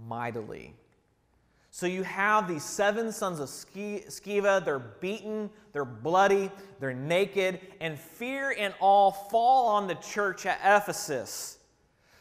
mightily. 0.06 0.74
So 1.70 1.86
you 1.86 2.04
have 2.04 2.46
these 2.46 2.62
seven 2.62 3.10
sons 3.10 3.40
of 3.40 3.48
Sceva. 3.48 4.64
They're 4.64 4.78
beaten, 4.78 5.50
they're 5.72 5.84
bloody, 5.84 6.50
they're 6.78 6.94
naked, 6.94 7.58
and 7.80 7.98
fear 7.98 8.54
and 8.56 8.72
awe 8.78 9.10
fall 9.10 9.66
on 9.66 9.88
the 9.88 9.96
church 9.96 10.46
at 10.46 10.60
Ephesus. 10.62 11.58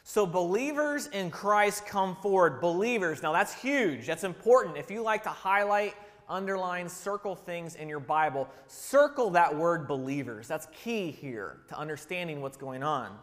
So 0.03 0.25
believers 0.25 1.07
in 1.07 1.29
Christ 1.29 1.85
come 1.85 2.15
forward. 2.15 2.61
Believers. 2.61 3.21
Now 3.21 3.31
that's 3.31 3.53
huge. 3.53 4.07
That's 4.07 4.23
important. 4.23 4.77
If 4.77 4.89
you 4.89 5.03
like 5.03 5.23
to 5.23 5.29
highlight, 5.29 5.93
underline, 6.29 6.89
circle 6.89 7.35
things 7.35 7.75
in 7.75 7.89
your 7.89 7.99
Bible, 7.99 8.49
circle 8.67 9.29
that 9.31 9.55
word 9.55 9.87
believers. 9.87 10.47
That's 10.47 10.67
key 10.83 11.11
here 11.11 11.57
to 11.69 11.77
understanding 11.77 12.41
what's 12.41 12.57
going 12.57 12.83
on. 12.83 13.17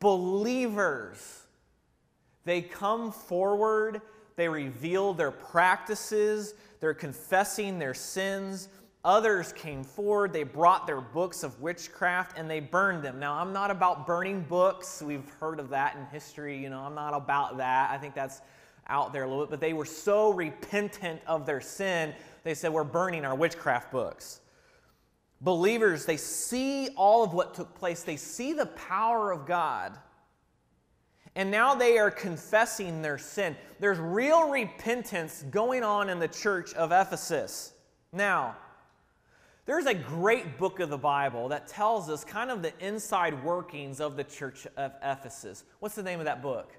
Believers. 0.00 1.42
They 2.44 2.62
come 2.62 3.10
forward 3.10 4.02
they 4.36 4.48
reveal 4.48 5.14
their 5.14 5.30
practices, 5.30 6.54
they're 6.80 6.94
confessing 6.94 7.78
their 7.78 7.94
sins. 7.94 8.68
Others 9.04 9.52
came 9.52 9.84
forward, 9.84 10.32
they 10.32 10.42
brought 10.42 10.86
their 10.86 11.00
books 11.00 11.42
of 11.42 11.60
witchcraft 11.60 12.36
and 12.36 12.50
they 12.50 12.60
burned 12.60 13.02
them. 13.02 13.18
Now, 13.20 13.34
I'm 13.34 13.52
not 13.52 13.70
about 13.70 14.06
burning 14.06 14.42
books. 14.42 15.00
We've 15.00 15.28
heard 15.40 15.60
of 15.60 15.68
that 15.70 15.96
in 15.96 16.04
history. 16.06 16.58
You 16.58 16.70
know, 16.70 16.80
I'm 16.80 16.94
not 16.94 17.14
about 17.14 17.56
that. 17.58 17.90
I 17.90 17.98
think 17.98 18.14
that's 18.14 18.42
out 18.88 19.12
there 19.12 19.24
a 19.24 19.28
little 19.28 19.44
bit. 19.44 19.50
But 19.50 19.60
they 19.60 19.72
were 19.72 19.84
so 19.84 20.30
repentant 20.32 21.20
of 21.26 21.46
their 21.46 21.60
sin, 21.60 22.14
they 22.44 22.54
said, 22.54 22.72
We're 22.72 22.84
burning 22.84 23.24
our 23.24 23.34
witchcraft 23.34 23.90
books. 23.90 24.40
Believers, 25.40 26.06
they 26.06 26.16
see 26.16 26.88
all 26.96 27.22
of 27.22 27.34
what 27.34 27.54
took 27.54 27.74
place, 27.74 28.02
they 28.02 28.16
see 28.16 28.52
the 28.52 28.66
power 28.66 29.32
of 29.32 29.46
God 29.46 29.96
and 31.36 31.50
now 31.50 31.74
they 31.74 31.98
are 31.98 32.10
confessing 32.10 33.02
their 33.02 33.18
sin. 33.18 33.56
There's 33.78 33.98
real 33.98 34.48
repentance 34.48 35.44
going 35.50 35.84
on 35.84 36.08
in 36.08 36.18
the 36.18 36.28
church 36.28 36.72
of 36.72 36.92
Ephesus. 36.92 37.74
Now, 38.10 38.56
there's 39.66 39.84
a 39.84 39.92
great 39.92 40.56
book 40.56 40.80
of 40.80 40.88
the 40.88 40.96
Bible 40.96 41.48
that 41.48 41.68
tells 41.68 42.08
us 42.08 42.24
kind 42.24 42.50
of 42.50 42.62
the 42.62 42.72
inside 42.80 43.44
workings 43.44 44.00
of 44.00 44.16
the 44.16 44.24
church 44.24 44.66
of 44.78 44.92
Ephesus. 45.02 45.64
What's 45.78 45.94
the 45.94 46.02
name 46.02 46.20
of 46.20 46.24
that 46.24 46.40
book? 46.40 46.72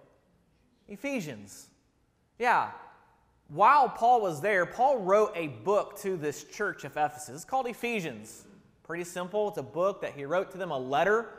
Ephesians. 0.88 1.69
Yeah. 2.39 2.71
While 3.50 3.89
Paul 3.89 4.21
was 4.21 4.41
there, 4.41 4.65
Paul 4.65 5.00
wrote 5.00 5.32
a 5.36 5.47
book 5.47 5.97
to 6.02 6.17
this 6.17 6.43
church 6.43 6.84
of 6.84 6.91
Ephesus. 6.91 7.36
It's 7.36 7.45
called 7.45 7.67
Ephesians. 7.67 8.45
Pretty 8.84 9.04
simple. 9.04 9.50
It's 9.50 9.58
a 9.58 9.63
book 9.63 10.02
that 10.02 10.13
he 10.13 10.26
wrote 10.26 10.52
to 10.52 10.58
them, 10.58 10.71
a 10.71 10.78
letter 10.78 11.30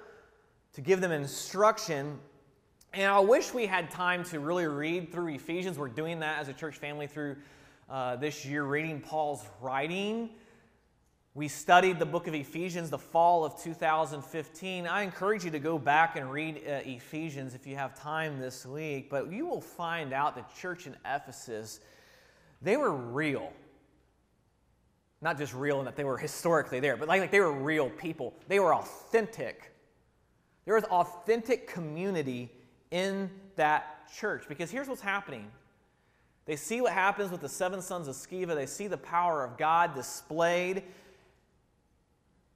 to 0.73 0.81
give 0.81 1.01
them 1.01 1.13
instruction 1.13 2.19
and 2.95 3.05
I 3.05 3.21
wish 3.21 3.53
we 3.53 3.67
had 3.67 3.91
time 3.91 4.25
to 4.25 4.41
really 4.41 4.67
read 4.67 5.13
through 5.13 5.35
Ephesians. 5.35 5.79
We're 5.79 5.89
doing 5.89 6.21
that 6.21 6.39
as 6.39 6.49
a 6.49 6.55
church 6.55 6.79
family 6.79 7.07
through 7.07 7.37
uh, 7.91 8.17
this 8.17 8.47
year, 8.47 8.65
reading 8.65 9.01
Paul's 9.01 9.45
writing. 9.61 10.31
We 11.38 11.46
studied 11.46 12.01
the 12.01 12.05
book 12.05 12.27
of 12.27 12.35
Ephesians 12.35 12.90
the 12.90 12.98
fall 12.98 13.44
of 13.44 13.62
2015. 13.62 14.88
I 14.88 15.03
encourage 15.03 15.44
you 15.44 15.53
to 15.53 15.61
go 15.61 15.79
back 15.79 16.16
and 16.16 16.33
read 16.33 16.57
uh, 16.66 16.81
Ephesians 16.85 17.55
if 17.55 17.64
you 17.64 17.77
have 17.77 17.96
time 17.96 18.40
this 18.40 18.66
week, 18.66 19.09
but 19.09 19.31
you 19.31 19.46
will 19.46 19.61
find 19.61 20.12
out 20.12 20.35
the 20.35 20.44
church 20.61 20.88
in 20.88 20.96
Ephesus, 21.07 21.79
they 22.61 22.77
were 22.77 22.92
real. 22.92 23.53
Not 25.20 25.38
just 25.38 25.55
real 25.55 25.79
in 25.79 25.85
that 25.85 25.94
they 25.94 26.03
were 26.03 26.18
historically 26.18 26.81
there, 26.81 26.96
but 26.96 27.07
like, 27.07 27.20
like 27.20 27.31
they 27.31 27.38
were 27.38 27.53
real 27.53 27.88
people. 27.88 28.35
They 28.48 28.59
were 28.59 28.74
authentic. 28.74 29.72
There 30.64 30.74
was 30.74 30.83
authentic 30.87 31.68
community 31.68 32.51
in 32.90 33.31
that 33.55 34.12
church. 34.12 34.46
Because 34.48 34.72
here's 34.72 34.88
what's 34.88 35.03
happening 35.03 35.53
they 36.46 36.57
see 36.57 36.81
what 36.81 36.94
happens 36.94 37.31
with 37.31 37.42
the 37.42 37.48
seven 37.48 37.81
sons 37.81 38.09
of 38.09 38.16
Sceva, 38.16 38.57
they 38.57 38.66
see 38.66 38.88
the 38.88 38.98
power 38.98 39.44
of 39.44 39.57
God 39.57 39.94
displayed. 39.94 40.83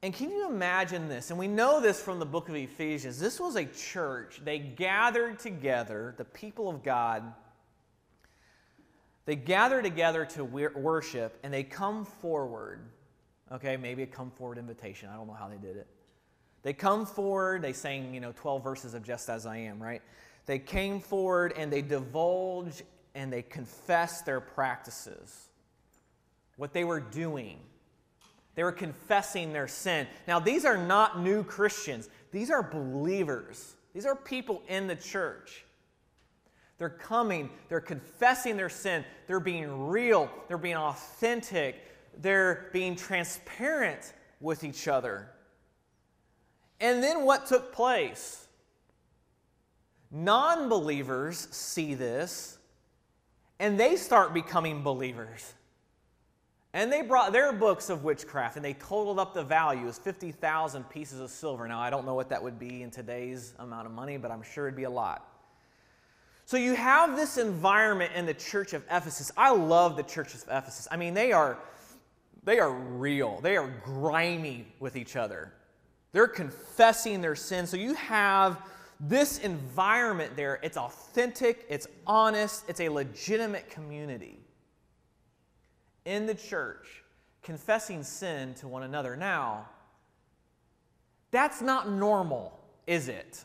And 0.02 0.12
can 0.12 0.30
you 0.30 0.48
imagine 0.48 1.08
this? 1.08 1.30
And 1.30 1.38
we 1.38 1.46
know 1.46 1.80
this 1.80 2.02
from 2.02 2.18
the 2.18 2.26
book 2.26 2.48
of 2.48 2.56
Ephesians. 2.56 3.20
This 3.20 3.38
was 3.38 3.54
a 3.54 3.64
church. 3.64 4.40
They 4.44 4.58
gathered 4.58 5.38
together, 5.38 6.14
the 6.18 6.24
people 6.24 6.68
of 6.68 6.82
God. 6.82 7.22
They 9.26 9.36
gather 9.36 9.80
together 9.80 10.24
to 10.24 10.44
worship 10.44 11.38
and 11.44 11.54
they 11.54 11.62
come 11.62 12.04
forward. 12.04 12.80
Okay, 13.52 13.76
maybe 13.76 14.02
a 14.02 14.06
come 14.06 14.32
forward 14.32 14.58
invitation. 14.58 15.08
I 15.08 15.14
don't 15.14 15.28
know 15.28 15.34
how 15.34 15.46
they 15.46 15.56
did 15.56 15.76
it. 15.76 15.86
They 16.62 16.72
come 16.72 17.06
forward, 17.06 17.62
they 17.62 17.72
sang, 17.72 18.14
you 18.14 18.20
know, 18.20 18.32
12 18.32 18.62
verses 18.62 18.94
of 18.94 19.04
Just 19.04 19.28
As 19.28 19.46
I 19.46 19.58
Am, 19.58 19.80
right? 19.80 20.02
They 20.46 20.58
came 20.58 21.00
forward 21.00 21.54
and 21.56 21.72
they 21.72 21.82
divulged 21.82 22.82
and 23.14 23.32
they 23.32 23.42
confessed 23.42 24.26
their 24.26 24.40
practices, 24.40 25.48
what 26.56 26.72
they 26.72 26.84
were 26.84 27.00
doing. 27.00 27.58
They 28.54 28.64
were 28.64 28.72
confessing 28.72 29.52
their 29.52 29.68
sin. 29.68 30.06
Now, 30.28 30.38
these 30.38 30.64
are 30.64 30.76
not 30.76 31.20
new 31.20 31.42
Christians, 31.42 32.08
these 32.30 32.50
are 32.50 32.62
believers. 32.62 33.74
These 33.94 34.06
are 34.06 34.16
people 34.16 34.62
in 34.68 34.86
the 34.86 34.96
church. 34.96 35.64
They're 36.78 36.88
coming, 36.88 37.50
they're 37.68 37.80
confessing 37.80 38.56
their 38.56 38.70
sin, 38.70 39.04
they're 39.26 39.38
being 39.38 39.88
real, 39.88 40.30
they're 40.48 40.58
being 40.58 40.76
authentic, 40.76 41.76
they're 42.18 42.70
being 42.72 42.96
transparent 42.96 44.14
with 44.40 44.64
each 44.64 44.88
other. 44.88 45.28
And 46.80 47.02
then 47.02 47.24
what 47.24 47.46
took 47.46 47.72
place? 47.72 48.48
Non 50.10 50.68
believers 50.68 51.48
see 51.52 51.94
this 51.94 52.58
and 53.60 53.78
they 53.78 53.94
start 53.94 54.34
becoming 54.34 54.82
believers. 54.82 55.54
And 56.74 56.90
they 56.90 57.02
brought 57.02 57.32
their 57.32 57.52
books 57.52 57.90
of 57.90 58.02
witchcraft 58.02 58.56
and 58.56 58.64
they 58.64 58.72
totaled 58.74 59.18
up 59.18 59.34
the 59.34 59.44
value 59.44 59.86
as 59.88 59.98
50,000 59.98 60.88
pieces 60.88 61.20
of 61.20 61.30
silver. 61.30 61.68
Now, 61.68 61.80
I 61.80 61.90
don't 61.90 62.06
know 62.06 62.14
what 62.14 62.30
that 62.30 62.42
would 62.42 62.58
be 62.58 62.82
in 62.82 62.90
today's 62.90 63.52
amount 63.58 63.86
of 63.86 63.92
money, 63.92 64.16
but 64.16 64.30
I'm 64.30 64.42
sure 64.42 64.68
it'd 64.68 64.76
be 64.76 64.84
a 64.84 64.90
lot. 64.90 65.28
So 66.46 66.56
you 66.56 66.74
have 66.74 67.14
this 67.14 67.36
environment 67.36 68.12
in 68.14 68.26
the 68.26 68.34
church 68.34 68.72
of 68.72 68.84
Ephesus. 68.90 69.30
I 69.36 69.52
love 69.52 69.96
the 69.96 70.02
church 70.02 70.34
of 70.34 70.42
Ephesus. 70.50 70.88
I 70.90 70.96
mean, 70.96 71.14
they 71.14 71.32
are 71.32 71.58
they 72.44 72.58
are 72.58 72.72
real. 72.72 73.40
They 73.40 73.56
are 73.56 73.68
grimy 73.84 74.66
with 74.80 74.96
each 74.96 75.14
other. 75.14 75.52
They're 76.10 76.26
confessing 76.26 77.20
their 77.20 77.36
sin. 77.36 77.66
So 77.66 77.76
you 77.76 77.94
have 77.94 78.60
this 78.98 79.38
environment 79.38 80.34
there. 80.34 80.58
It's 80.62 80.76
authentic, 80.76 81.64
it's 81.68 81.86
honest, 82.06 82.64
it's 82.68 82.80
a 82.80 82.88
legitimate 82.88 83.70
community 83.70 84.41
in 86.04 86.26
the 86.26 86.34
church 86.34 87.04
confessing 87.42 88.02
sin 88.02 88.54
to 88.54 88.68
one 88.68 88.82
another. 88.82 89.16
Now, 89.16 89.68
that's 91.30 91.60
not 91.60 91.90
normal, 91.90 92.58
is 92.86 93.08
it? 93.08 93.44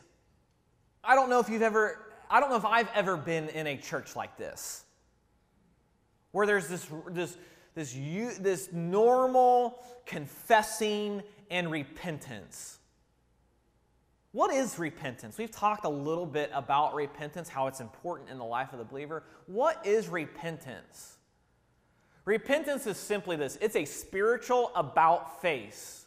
I 1.02 1.14
don't 1.14 1.30
know 1.30 1.40
if 1.40 1.48
you've 1.48 1.62
ever, 1.62 1.98
I 2.30 2.40
don't 2.40 2.50
know 2.50 2.56
if 2.56 2.64
I've 2.64 2.90
ever 2.94 3.16
been 3.16 3.48
in 3.48 3.66
a 3.66 3.76
church 3.76 4.14
like 4.14 4.36
this. 4.36 4.84
where 6.32 6.46
there's 6.46 6.68
this, 6.68 6.86
this, 7.10 7.36
this, 7.74 7.92
this 8.38 8.68
normal 8.72 9.84
confessing 10.06 11.22
and 11.50 11.70
repentance. 11.70 12.78
What 14.32 14.52
is 14.54 14.78
repentance? 14.78 15.38
We've 15.38 15.50
talked 15.50 15.84
a 15.84 15.88
little 15.88 16.26
bit 16.26 16.50
about 16.54 16.94
repentance, 16.94 17.48
how 17.48 17.66
it's 17.66 17.80
important 17.80 18.30
in 18.30 18.38
the 18.38 18.44
life 18.44 18.72
of 18.72 18.78
the 18.78 18.84
believer. 18.84 19.24
What 19.46 19.84
is 19.86 20.08
repentance? 20.08 21.17
Repentance 22.28 22.86
is 22.86 22.98
simply 22.98 23.36
this 23.36 23.56
it's 23.62 23.74
a 23.74 23.86
spiritual 23.86 24.70
about 24.76 25.40
face. 25.40 26.04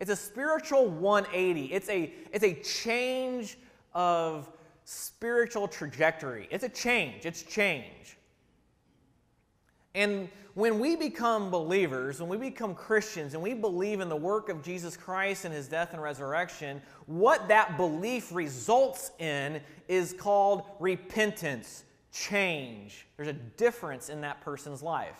It's 0.00 0.10
a 0.10 0.16
spiritual 0.16 0.88
180. 0.88 1.72
It's 1.72 1.88
a, 1.88 2.12
it's 2.32 2.42
a 2.42 2.54
change 2.54 3.56
of 3.94 4.50
spiritual 4.84 5.68
trajectory. 5.68 6.48
It's 6.50 6.64
a 6.64 6.68
change. 6.68 7.24
It's 7.24 7.44
change. 7.44 8.16
And 9.94 10.28
when 10.54 10.80
we 10.80 10.96
become 10.96 11.52
believers, 11.52 12.18
when 12.20 12.28
we 12.28 12.36
become 12.36 12.74
Christians, 12.74 13.34
and 13.34 13.42
we 13.42 13.54
believe 13.54 14.00
in 14.00 14.08
the 14.08 14.16
work 14.16 14.48
of 14.48 14.60
Jesus 14.60 14.96
Christ 14.96 15.44
and 15.44 15.54
his 15.54 15.68
death 15.68 15.92
and 15.92 16.02
resurrection, 16.02 16.82
what 17.06 17.46
that 17.46 17.76
belief 17.76 18.32
results 18.32 19.12
in 19.20 19.60
is 19.86 20.12
called 20.12 20.64
repentance, 20.80 21.84
change. 22.12 23.06
There's 23.16 23.28
a 23.28 23.32
difference 23.32 24.08
in 24.08 24.22
that 24.22 24.40
person's 24.40 24.82
life. 24.82 25.18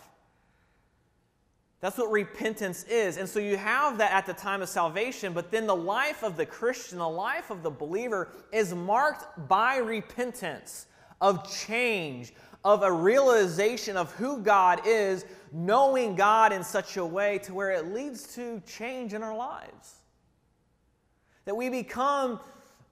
That's 1.80 1.96
what 1.96 2.10
repentance 2.10 2.84
is. 2.84 3.18
And 3.18 3.28
so 3.28 3.38
you 3.38 3.56
have 3.56 3.98
that 3.98 4.12
at 4.12 4.26
the 4.26 4.32
time 4.32 4.62
of 4.62 4.68
salvation, 4.68 5.32
but 5.32 5.52
then 5.52 5.66
the 5.66 5.76
life 5.76 6.24
of 6.24 6.36
the 6.36 6.46
Christian, 6.46 6.98
the 6.98 7.08
life 7.08 7.50
of 7.50 7.62
the 7.62 7.70
believer, 7.70 8.28
is 8.52 8.74
marked 8.74 9.48
by 9.48 9.76
repentance, 9.76 10.86
of 11.20 11.48
change, 11.50 12.32
of 12.64 12.82
a 12.82 12.90
realization 12.90 13.96
of 13.96 14.12
who 14.14 14.40
God 14.40 14.80
is, 14.84 15.24
knowing 15.52 16.16
God 16.16 16.52
in 16.52 16.64
such 16.64 16.96
a 16.96 17.06
way 17.06 17.38
to 17.38 17.54
where 17.54 17.70
it 17.70 17.92
leads 17.92 18.34
to 18.34 18.60
change 18.66 19.14
in 19.14 19.22
our 19.22 19.36
lives. 19.36 19.94
That 21.44 21.56
we 21.56 21.68
become 21.68 22.40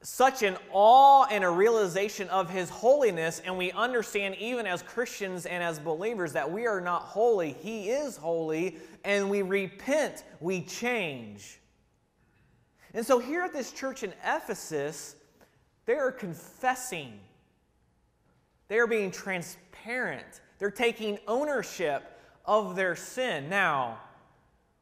such 0.02 0.42
an 0.42 0.56
awe 0.72 1.26
and 1.30 1.42
a 1.42 1.50
realization 1.50 2.28
of 2.28 2.50
His 2.50 2.68
holiness, 2.68 3.40
and 3.44 3.56
we 3.56 3.72
understand, 3.72 4.36
even 4.36 4.66
as 4.66 4.82
Christians 4.82 5.46
and 5.46 5.62
as 5.62 5.78
believers, 5.78 6.32
that 6.32 6.50
we 6.50 6.66
are 6.66 6.80
not 6.80 7.02
holy. 7.02 7.52
He 7.52 7.90
is 7.90 8.16
holy, 8.16 8.76
and 9.04 9.28
we 9.30 9.42
repent, 9.42 10.24
we 10.40 10.62
change. 10.62 11.60
And 12.94 13.04
so, 13.04 13.18
here 13.18 13.42
at 13.42 13.52
this 13.52 13.72
church 13.72 14.02
in 14.02 14.12
Ephesus, 14.24 15.16
they 15.86 15.94
are 15.94 16.12
confessing, 16.12 17.18
they 18.68 18.78
are 18.78 18.86
being 18.86 19.10
transparent, 19.10 20.40
they're 20.58 20.70
taking 20.70 21.18
ownership 21.26 22.20
of 22.44 22.76
their 22.76 22.96
sin. 22.96 23.48
Now, 23.48 23.98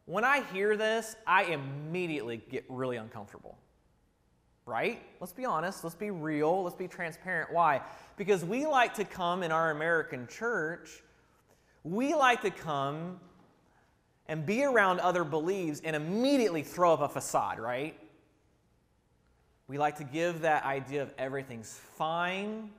when 0.06 0.24
I 0.24 0.42
hear 0.52 0.76
this, 0.76 1.16
I 1.26 1.44
immediately 1.44 2.42
get 2.50 2.64
really 2.68 2.96
uncomfortable 2.96 3.58
right? 4.66 5.02
Let's 5.20 5.32
be 5.32 5.44
honest, 5.44 5.84
let's 5.84 5.96
be 5.96 6.10
real, 6.10 6.62
let's 6.62 6.76
be 6.76 6.88
transparent. 6.88 7.52
Why? 7.52 7.82
Because 8.16 8.44
we 8.44 8.66
like 8.66 8.94
to 8.94 9.04
come 9.04 9.42
in 9.42 9.52
our 9.52 9.70
American 9.70 10.26
church, 10.26 11.02
we 11.82 12.14
like 12.14 12.42
to 12.42 12.50
come 12.50 13.20
and 14.26 14.46
be 14.46 14.64
around 14.64 15.00
other 15.00 15.22
beliefs 15.22 15.82
and 15.84 15.94
immediately 15.94 16.62
throw 16.62 16.94
up 16.94 17.00
a 17.02 17.08
facade, 17.08 17.58
right? 17.58 17.98
We 19.68 19.78
like 19.78 19.96
to 19.96 20.04
give 20.04 20.42
that 20.42 20.64
idea 20.64 21.02
of 21.02 21.12
everything's 21.18 21.78
fine. 21.96 22.70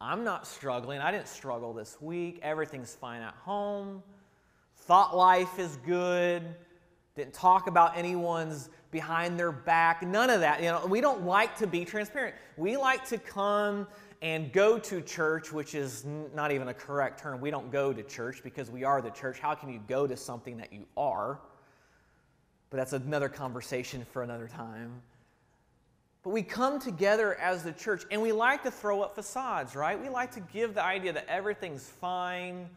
I'm 0.00 0.24
not 0.24 0.46
struggling. 0.46 1.00
I 1.00 1.12
didn't 1.12 1.28
struggle 1.28 1.72
this 1.72 2.00
week. 2.00 2.40
Everything's 2.42 2.94
fine 2.94 3.22
at 3.22 3.34
home. 3.34 4.02
Thought 4.76 5.16
life 5.16 5.58
is 5.58 5.76
good. 5.86 6.42
Didn't 7.16 7.34
talk 7.34 7.66
about 7.66 7.96
anyone's 7.96 8.70
behind 8.90 9.38
their 9.38 9.52
back, 9.52 10.02
none 10.02 10.30
of 10.30 10.40
that. 10.40 10.62
You 10.62 10.70
know, 10.70 10.86
we 10.86 11.00
don't 11.00 11.24
like 11.24 11.56
to 11.58 11.66
be 11.66 11.84
transparent. 11.84 12.34
We 12.56 12.76
like 12.76 13.06
to 13.08 13.18
come 13.18 13.86
and 14.22 14.52
go 14.52 14.78
to 14.78 15.00
church, 15.00 15.52
which 15.52 15.74
is 15.74 16.04
not 16.34 16.52
even 16.52 16.68
a 16.68 16.74
correct 16.74 17.20
term. 17.20 17.40
We 17.40 17.50
don't 17.50 17.70
go 17.70 17.92
to 17.92 18.02
church 18.02 18.42
because 18.42 18.70
we 18.70 18.84
are 18.84 19.00
the 19.00 19.10
church. 19.10 19.38
How 19.38 19.54
can 19.54 19.72
you 19.72 19.80
go 19.88 20.06
to 20.06 20.16
something 20.16 20.56
that 20.58 20.72
you 20.72 20.86
are? 20.96 21.40
But 22.68 22.76
that's 22.76 22.92
another 22.92 23.28
conversation 23.28 24.04
for 24.12 24.22
another 24.22 24.46
time. 24.46 25.00
But 26.22 26.30
we 26.30 26.42
come 26.42 26.78
together 26.78 27.34
as 27.36 27.62
the 27.62 27.72
church 27.72 28.04
and 28.10 28.20
we 28.20 28.32
like 28.32 28.62
to 28.64 28.70
throw 28.70 29.00
up 29.00 29.14
facades, 29.14 29.74
right? 29.74 30.00
We 30.00 30.10
like 30.10 30.32
to 30.32 30.40
give 30.40 30.74
the 30.74 30.84
idea 30.84 31.14
that 31.14 31.26
everything's 31.28 31.88
fine 31.88 32.68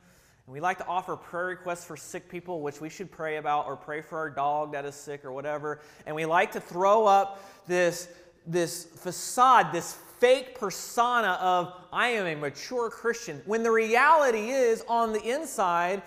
and 0.45 0.53
we 0.53 0.59
like 0.59 0.77
to 0.79 0.87
offer 0.87 1.15
prayer 1.15 1.45
requests 1.45 1.85
for 1.85 1.95
sick 1.95 2.27
people, 2.27 2.61
which 2.61 2.81
we 2.81 2.89
should 2.89 3.09
pray 3.09 3.37
about, 3.37 3.65
or 3.65 3.77
pray 3.77 4.01
for 4.01 4.17
our 4.17 4.29
dog 4.29 4.73
that 4.73 4.83
is 4.85 4.95
sick 4.95 5.23
or 5.23 5.31
whatever. 5.31 5.79
And 6.05 6.15
we 6.15 6.25
like 6.25 6.51
to 6.51 6.59
throw 6.59 7.05
up 7.05 7.41
this, 7.65 8.09
this 8.45 8.83
facade, 8.83 9.71
this 9.71 9.97
fake 10.19 10.59
persona 10.59 11.37
of, 11.41 11.73
I 11.93 12.09
am 12.09 12.25
a 12.25 12.35
mature 12.35 12.89
Christian, 12.89 13.41
when 13.45 13.63
the 13.63 13.71
reality 13.71 14.49
is, 14.49 14.83
on 14.89 15.13
the 15.13 15.21
inside, 15.21 16.01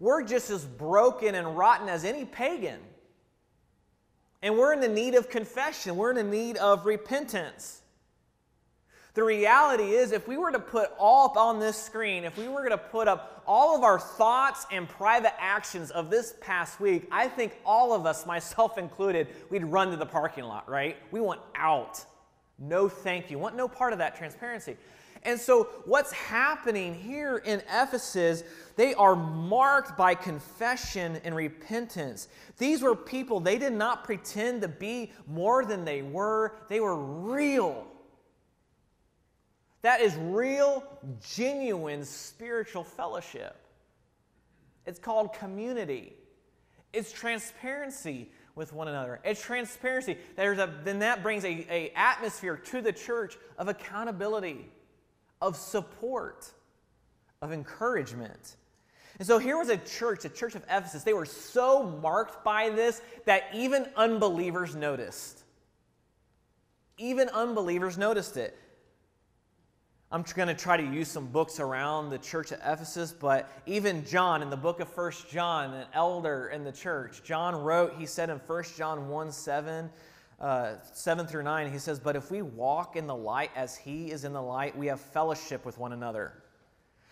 we're 0.00 0.22
just 0.22 0.48
as 0.50 0.64
broken 0.64 1.34
and 1.34 1.56
rotten 1.56 1.88
as 1.88 2.04
any 2.04 2.24
pagan. 2.24 2.80
And 4.40 4.56
we're 4.56 4.72
in 4.72 4.80
the 4.80 4.88
need 4.88 5.14
of 5.14 5.28
confession, 5.28 5.96
we're 5.96 6.10
in 6.10 6.16
the 6.16 6.22
need 6.22 6.56
of 6.56 6.86
repentance. 6.86 7.81
The 9.14 9.22
reality 9.22 9.90
is, 9.90 10.12
if 10.12 10.26
we 10.26 10.38
were 10.38 10.50
to 10.50 10.58
put 10.58 10.90
all 10.98 11.26
up 11.26 11.36
on 11.36 11.60
this 11.60 11.76
screen, 11.76 12.24
if 12.24 12.38
we 12.38 12.48
were 12.48 12.60
going 12.60 12.70
to 12.70 12.78
put 12.78 13.08
up 13.08 13.42
all 13.46 13.76
of 13.76 13.82
our 13.82 13.98
thoughts 13.98 14.64
and 14.72 14.88
private 14.88 15.34
actions 15.38 15.90
of 15.90 16.08
this 16.08 16.34
past 16.40 16.80
week, 16.80 17.08
I 17.10 17.28
think 17.28 17.58
all 17.66 17.92
of 17.92 18.06
us, 18.06 18.24
myself 18.26 18.78
included, 18.78 19.28
we'd 19.50 19.64
run 19.64 19.90
to 19.90 19.96
the 19.96 20.06
parking 20.06 20.44
lot, 20.44 20.68
right? 20.68 20.96
We 21.10 21.20
want 21.20 21.40
out. 21.54 22.02
No 22.58 22.88
thank 22.88 23.30
you. 23.30 23.38
Want 23.38 23.54
no 23.54 23.68
part 23.68 23.92
of 23.92 23.98
that 23.98 24.16
transparency. 24.16 24.76
And 25.24 25.38
so, 25.38 25.68
what's 25.84 26.10
happening 26.12 26.94
here 26.94 27.36
in 27.36 27.62
Ephesus, 27.72 28.42
they 28.76 28.92
are 28.94 29.14
marked 29.14 29.96
by 29.96 30.14
confession 30.14 31.20
and 31.22 31.36
repentance. 31.36 32.28
These 32.58 32.82
were 32.82 32.96
people, 32.96 33.38
they 33.38 33.58
did 33.58 33.72
not 33.72 34.04
pretend 34.04 34.62
to 34.62 34.68
be 34.68 35.12
more 35.28 35.64
than 35.64 35.84
they 35.84 36.02
were, 36.02 36.56
they 36.68 36.80
were 36.80 36.96
real. 36.96 37.86
That 39.82 40.00
is 40.00 40.16
real, 40.16 40.84
genuine 41.34 42.04
spiritual 42.04 42.84
fellowship. 42.84 43.56
It's 44.86 44.98
called 44.98 45.32
community. 45.34 46.14
It's 46.92 47.12
transparency 47.12 48.30
with 48.54 48.72
one 48.72 48.88
another. 48.88 49.20
It's 49.24 49.42
transparency. 49.42 50.18
There's 50.36 50.58
a, 50.58 50.72
then 50.84 51.00
that 51.00 51.22
brings 51.22 51.44
a, 51.44 51.66
a 51.70 51.92
atmosphere 51.96 52.56
to 52.56 52.80
the 52.80 52.92
church 52.92 53.36
of 53.58 53.68
accountability, 53.68 54.70
of 55.40 55.56
support, 55.56 56.50
of 57.40 57.52
encouragement. 57.52 58.56
And 59.18 59.26
so 59.26 59.38
here 59.38 59.58
was 59.58 59.68
a 59.68 59.78
church, 59.78 60.22
the 60.22 60.28
church 60.28 60.54
of 60.54 60.62
Ephesus. 60.64 61.02
They 61.02 61.12
were 61.12 61.26
so 61.26 61.82
marked 61.82 62.44
by 62.44 62.70
this 62.70 63.02
that 63.24 63.44
even 63.54 63.86
unbelievers 63.96 64.74
noticed. 64.74 65.42
Even 66.98 67.28
unbelievers 67.30 67.98
noticed 67.98 68.36
it. 68.36 68.56
I'm 70.12 70.24
going 70.34 70.48
to 70.48 70.54
try 70.54 70.76
to 70.76 70.82
use 70.82 71.08
some 71.08 71.24
books 71.24 71.58
around 71.58 72.10
the 72.10 72.18
church 72.18 72.52
at 72.52 72.58
Ephesus, 72.58 73.12
but 73.12 73.50
even 73.64 74.04
John 74.04 74.42
in 74.42 74.50
the 74.50 74.58
book 74.58 74.80
of 74.80 74.88
First 74.90 75.30
John, 75.30 75.72
an 75.72 75.86
elder 75.94 76.48
in 76.48 76.64
the 76.64 76.72
church, 76.72 77.22
John 77.24 77.56
wrote, 77.56 77.94
he 77.98 78.04
said 78.04 78.28
in 78.28 78.38
First 78.38 78.76
John 78.76 79.08
1 79.08 79.32
7, 79.32 79.88
uh, 80.38 80.74
7 80.92 81.26
through 81.26 81.44
9, 81.44 81.72
he 81.72 81.78
says, 81.78 81.98
But 81.98 82.14
if 82.14 82.30
we 82.30 82.42
walk 82.42 82.94
in 82.94 83.06
the 83.06 83.16
light 83.16 83.52
as 83.56 83.74
he 83.74 84.10
is 84.10 84.24
in 84.24 84.34
the 84.34 84.42
light, 84.42 84.76
we 84.76 84.86
have 84.88 85.00
fellowship 85.00 85.64
with 85.64 85.78
one 85.78 85.94
another. 85.94 86.34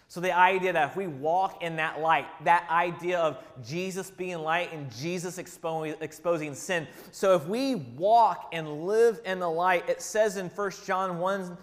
So 0.08 0.20
the 0.20 0.36
idea 0.36 0.74
that 0.74 0.90
if 0.90 0.96
we 0.96 1.06
walk 1.06 1.62
in 1.62 1.76
that 1.76 2.02
light, 2.02 2.26
that 2.44 2.68
idea 2.68 3.18
of 3.18 3.38
Jesus 3.64 4.10
being 4.10 4.40
light 4.40 4.74
and 4.74 4.94
Jesus 4.94 5.38
expo- 5.38 5.96
exposing 6.02 6.54
sin. 6.54 6.86
So 7.12 7.34
if 7.34 7.46
we 7.46 7.76
walk 7.76 8.50
and 8.52 8.82
live 8.82 9.22
in 9.24 9.38
the 9.38 9.48
light, 9.48 9.88
it 9.88 10.02
says 10.02 10.36
in 10.36 10.50
First 10.50 10.84
John 10.84 11.18
1 11.18 11.56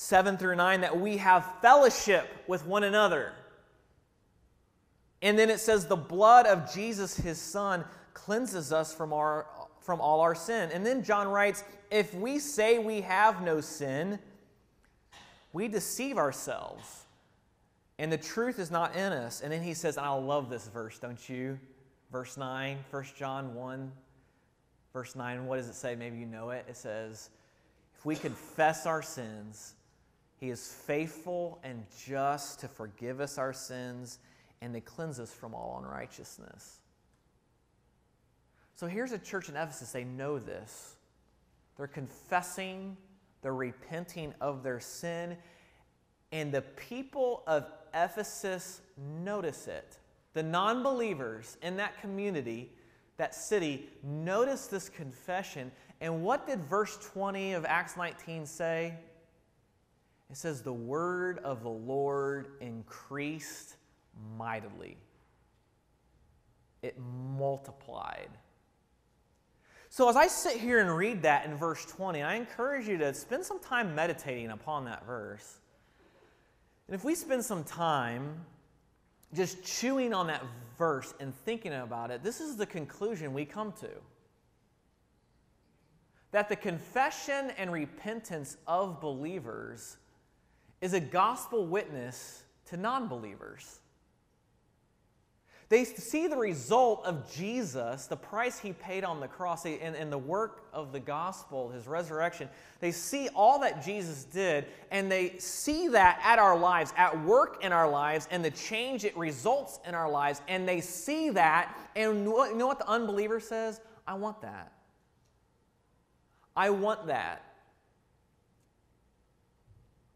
7 0.00 0.38
through 0.38 0.56
9 0.56 0.80
that 0.80 0.98
we 0.98 1.18
have 1.18 1.46
fellowship 1.60 2.26
with 2.46 2.64
one 2.64 2.84
another. 2.84 3.34
And 5.20 5.38
then 5.38 5.50
it 5.50 5.60
says, 5.60 5.86
the 5.86 5.94
blood 5.94 6.46
of 6.46 6.72
Jesus, 6.72 7.18
his 7.18 7.38
son, 7.38 7.84
cleanses 8.14 8.72
us 8.72 8.94
from, 8.94 9.12
our, 9.12 9.44
from 9.78 10.00
all 10.00 10.22
our 10.22 10.34
sin. 10.34 10.70
And 10.72 10.86
then 10.86 11.04
John 11.04 11.28
writes, 11.28 11.64
if 11.90 12.14
we 12.14 12.38
say 12.38 12.78
we 12.78 13.02
have 13.02 13.42
no 13.42 13.60
sin, 13.60 14.18
we 15.52 15.68
deceive 15.68 16.16
ourselves, 16.16 17.04
and 17.98 18.10
the 18.10 18.16
truth 18.16 18.58
is 18.58 18.70
not 18.70 18.96
in 18.96 19.12
us. 19.12 19.42
And 19.42 19.52
then 19.52 19.62
he 19.62 19.74
says, 19.74 19.98
and 19.98 20.06
I 20.06 20.14
love 20.14 20.48
this 20.48 20.66
verse, 20.68 20.98
don't 20.98 21.28
you? 21.28 21.58
Verse 22.10 22.38
9, 22.38 22.78
1 22.90 23.04
John 23.18 23.54
1, 23.54 23.92
verse 24.94 25.14
9. 25.14 25.44
What 25.44 25.56
does 25.56 25.68
it 25.68 25.74
say? 25.74 25.94
Maybe 25.94 26.16
you 26.16 26.26
know 26.26 26.48
it. 26.48 26.64
It 26.70 26.78
says, 26.78 27.28
if 27.98 28.06
we 28.06 28.16
confess 28.16 28.86
our 28.86 29.02
sins, 29.02 29.74
He 30.40 30.48
is 30.48 30.72
faithful 30.72 31.60
and 31.62 31.84
just 32.04 32.60
to 32.60 32.68
forgive 32.68 33.20
us 33.20 33.36
our 33.36 33.52
sins 33.52 34.18
and 34.62 34.72
to 34.72 34.80
cleanse 34.80 35.20
us 35.20 35.32
from 35.32 35.54
all 35.54 35.80
unrighteousness. 35.84 36.78
So 38.74 38.86
here's 38.86 39.12
a 39.12 39.18
church 39.18 39.50
in 39.50 39.56
Ephesus, 39.56 39.92
they 39.92 40.04
know 40.04 40.38
this. 40.38 40.94
They're 41.76 41.86
confessing, 41.86 42.96
they're 43.42 43.54
repenting 43.54 44.32
of 44.40 44.62
their 44.62 44.80
sin, 44.80 45.36
and 46.32 46.50
the 46.52 46.62
people 46.62 47.42
of 47.46 47.66
Ephesus 47.92 48.80
notice 49.22 49.66
it. 49.66 49.98
The 50.32 50.42
non 50.42 50.82
believers 50.82 51.58
in 51.62 51.76
that 51.76 52.00
community, 52.00 52.72
that 53.18 53.34
city, 53.34 53.90
notice 54.02 54.68
this 54.68 54.88
confession. 54.88 55.70
And 56.00 56.22
what 56.22 56.46
did 56.46 56.60
verse 56.64 56.96
20 57.12 57.52
of 57.52 57.66
Acts 57.66 57.96
19 57.96 58.46
say? 58.46 58.94
It 60.30 60.36
says, 60.36 60.62
The 60.62 60.72
word 60.72 61.38
of 61.38 61.62
the 61.62 61.70
Lord 61.70 62.52
increased 62.60 63.76
mightily, 64.36 64.96
it 66.82 66.96
multiplied. 67.36 68.30
So, 69.92 70.08
as 70.08 70.14
I 70.14 70.28
sit 70.28 70.56
here 70.56 70.78
and 70.78 70.96
read 70.96 71.22
that 71.22 71.46
in 71.46 71.56
verse 71.56 71.84
20, 71.84 72.22
I 72.22 72.36
encourage 72.36 72.86
you 72.86 72.96
to 72.98 73.12
spend 73.12 73.44
some 73.44 73.58
time 73.58 73.92
meditating 73.92 74.50
upon 74.50 74.84
that 74.84 75.04
verse. 75.04 75.58
And 76.86 76.94
if 76.94 77.04
we 77.04 77.16
spend 77.16 77.44
some 77.44 77.64
time 77.64 78.44
just 79.34 79.64
chewing 79.64 80.14
on 80.14 80.28
that 80.28 80.44
verse 80.78 81.12
and 81.18 81.34
thinking 81.34 81.72
about 81.72 82.12
it, 82.12 82.22
this 82.22 82.40
is 82.40 82.56
the 82.56 82.66
conclusion 82.66 83.32
we 83.32 83.44
come 83.44 83.72
to. 83.80 83.90
That 86.30 86.48
the 86.48 86.56
confession 86.56 87.50
and 87.58 87.72
repentance 87.72 88.56
of 88.68 89.00
believers 89.00 89.96
is 90.80 90.92
a 90.92 91.00
gospel 91.00 91.66
witness 91.66 92.42
to 92.66 92.76
non 92.76 93.08
believers. 93.08 93.80
They 95.70 95.84
see 95.84 96.26
the 96.26 96.36
result 96.36 97.06
of 97.06 97.32
Jesus, 97.32 98.06
the 98.06 98.16
price 98.16 98.58
he 98.58 98.72
paid 98.72 99.04
on 99.04 99.20
the 99.20 99.28
cross, 99.28 99.64
and, 99.64 99.94
and, 99.94 100.10
the 100.10 100.18
work 100.18 100.64
of 100.72 100.90
the 100.90 100.98
gospel, 100.98 101.68
his 101.70 101.86
resurrection. 101.86 102.48
They 102.80 102.90
see 102.90 103.28
all 103.36 103.60
that 103.60 103.84
Jesus 103.84 104.24
did, 104.24 104.66
and 104.90 105.10
they 105.10 105.38
see 105.38 105.86
that 105.86 106.20
at 106.24 106.40
our 106.40 106.58
lives, 106.58 106.92
at 106.96 107.16
work 107.22 107.62
in 107.62 107.70
our 107.70 107.88
lives, 107.88 108.26
and 108.32 108.44
the 108.44 108.50
change 108.50 109.04
it 109.04 109.16
results 109.16 109.78
in 109.86 109.94
our 109.94 110.10
lives. 110.10 110.42
And 110.48 110.66
they 110.66 110.80
see 110.80 111.30
that, 111.30 111.78
and 111.94 112.24
you 112.24 112.56
know 112.56 112.66
what 112.66 112.80
the 112.80 112.88
unbeliever 112.88 113.38
says? 113.38 113.80
I 114.08 114.14
want 114.14 114.42
that. 114.42 114.72
I 116.56 116.70
want 116.70 117.06
that. 117.06 117.49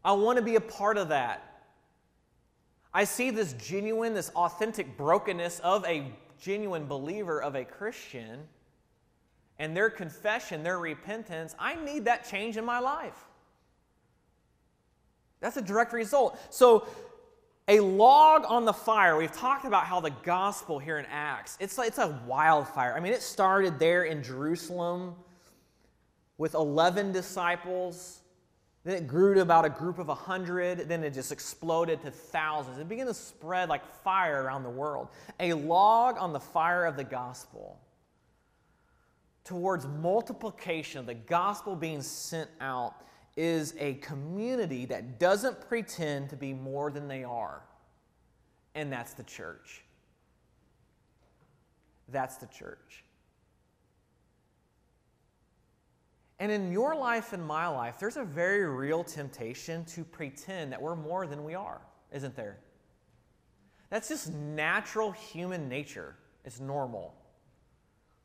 I 0.05 0.13
want 0.13 0.37
to 0.37 0.43
be 0.43 0.55
a 0.55 0.61
part 0.61 0.97
of 0.97 1.09
that. 1.09 1.41
I 2.93 3.03
see 3.03 3.31
this 3.31 3.53
genuine, 3.53 4.13
this 4.13 4.29
authentic 4.35 4.95
brokenness 4.95 5.59
of 5.59 5.83
a 5.85 6.13
genuine 6.39 6.85
believer, 6.85 7.41
of 7.41 7.55
a 7.55 7.65
Christian, 7.65 8.41
and 9.57 9.75
their 9.75 9.89
confession, 9.89 10.63
their 10.63 10.79
repentance. 10.79 11.55
I 11.57 11.75
need 11.75 12.05
that 12.05 12.29
change 12.29 12.55
in 12.55 12.63
my 12.63 12.79
life. 12.79 13.17
That's 15.41 15.57
a 15.57 15.61
direct 15.61 15.91
result. 15.91 16.39
So, 16.53 16.87
a 17.67 17.79
log 17.79 18.45
on 18.47 18.63
the 18.63 18.73
fire. 18.73 19.17
We've 19.17 19.31
talked 19.31 19.65
about 19.65 19.85
how 19.85 19.99
the 19.99 20.11
gospel 20.23 20.77
here 20.77 20.99
in 20.99 21.05
Acts, 21.07 21.57
it's, 21.59 21.79
like, 21.79 21.87
it's 21.87 21.97
a 21.97 22.19
wildfire. 22.27 22.93
I 22.95 22.99
mean, 22.99 23.11
it 23.11 23.23
started 23.23 23.79
there 23.79 24.03
in 24.03 24.21
Jerusalem 24.21 25.15
with 26.37 26.53
11 26.53 27.11
disciples. 27.11 28.21
Then 28.85 28.97
it 28.97 29.07
grew 29.07 29.33
to 29.33 29.41
about 29.41 29.65
a 29.65 29.69
group 29.69 29.97
of 29.97 30.07
100. 30.07 30.87
Then 30.87 31.03
it 31.03 31.13
just 31.13 31.31
exploded 31.31 32.01
to 32.03 32.11
thousands. 32.11 32.77
It 32.77 32.87
began 32.87 33.07
to 33.07 33.15
spread 33.15 33.67
like 33.67 33.83
fire 34.03 34.43
around 34.43 34.63
the 34.63 34.69
world. 34.69 35.09
A 35.39 35.53
log 35.53 36.17
on 36.19 36.31
the 36.31 36.39
fire 36.39 36.85
of 36.85 36.95
the 36.95 37.03
gospel 37.03 37.79
towards 39.43 39.87
multiplication 39.87 41.05
the 41.05 41.13
gospel 41.13 41.75
being 41.75 42.01
sent 42.01 42.49
out 42.59 42.95
is 43.37 43.75
a 43.79 43.93
community 43.95 44.85
that 44.85 45.19
doesn't 45.19 45.67
pretend 45.67 46.29
to 46.29 46.35
be 46.35 46.53
more 46.53 46.91
than 46.91 47.07
they 47.07 47.23
are. 47.23 47.61
And 48.75 48.91
that's 48.91 49.13
the 49.13 49.23
church. 49.23 49.83
That's 52.09 52.35
the 52.37 52.47
church. 52.47 53.04
And 56.39 56.51
in 56.51 56.71
your 56.71 56.95
life 56.95 57.31
and 57.31 57.43
my 57.43 57.67
life, 57.67 57.97
there's 57.99 58.17
a 58.17 58.23
very 58.23 58.65
real 58.67 59.03
temptation 59.03 59.85
to 59.85 60.03
pretend 60.03 60.71
that 60.73 60.81
we're 60.81 60.95
more 60.95 61.27
than 61.27 61.43
we 61.43 61.55
are, 61.55 61.79
isn't 62.11 62.35
there? 62.35 62.57
That's 63.89 64.09
just 64.09 64.33
natural 64.33 65.11
human 65.11 65.69
nature. 65.69 66.15
It's 66.43 66.59
normal. 66.59 67.15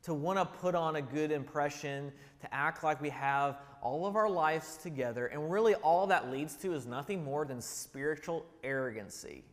To 0.03 0.13
want 0.13 0.39
to 0.39 0.45
put 0.45 0.75
on 0.75 0.97
a 0.97 1.01
good 1.01 1.31
impression, 1.31 2.11
to 2.41 2.53
act 2.53 2.83
like 2.83 2.99
we 3.01 3.09
have 3.09 3.59
all 3.81 4.05
of 4.05 4.15
our 4.15 4.29
lives 4.29 4.77
together, 4.77 5.27
and 5.27 5.49
really 5.51 5.75
all 5.75 6.07
that 6.07 6.29
leads 6.29 6.55
to 6.55 6.73
is 6.73 6.85
nothing 6.85 7.23
more 7.23 7.45
than 7.45 7.61
spiritual 7.61 8.45
arrogancy. 8.63 9.43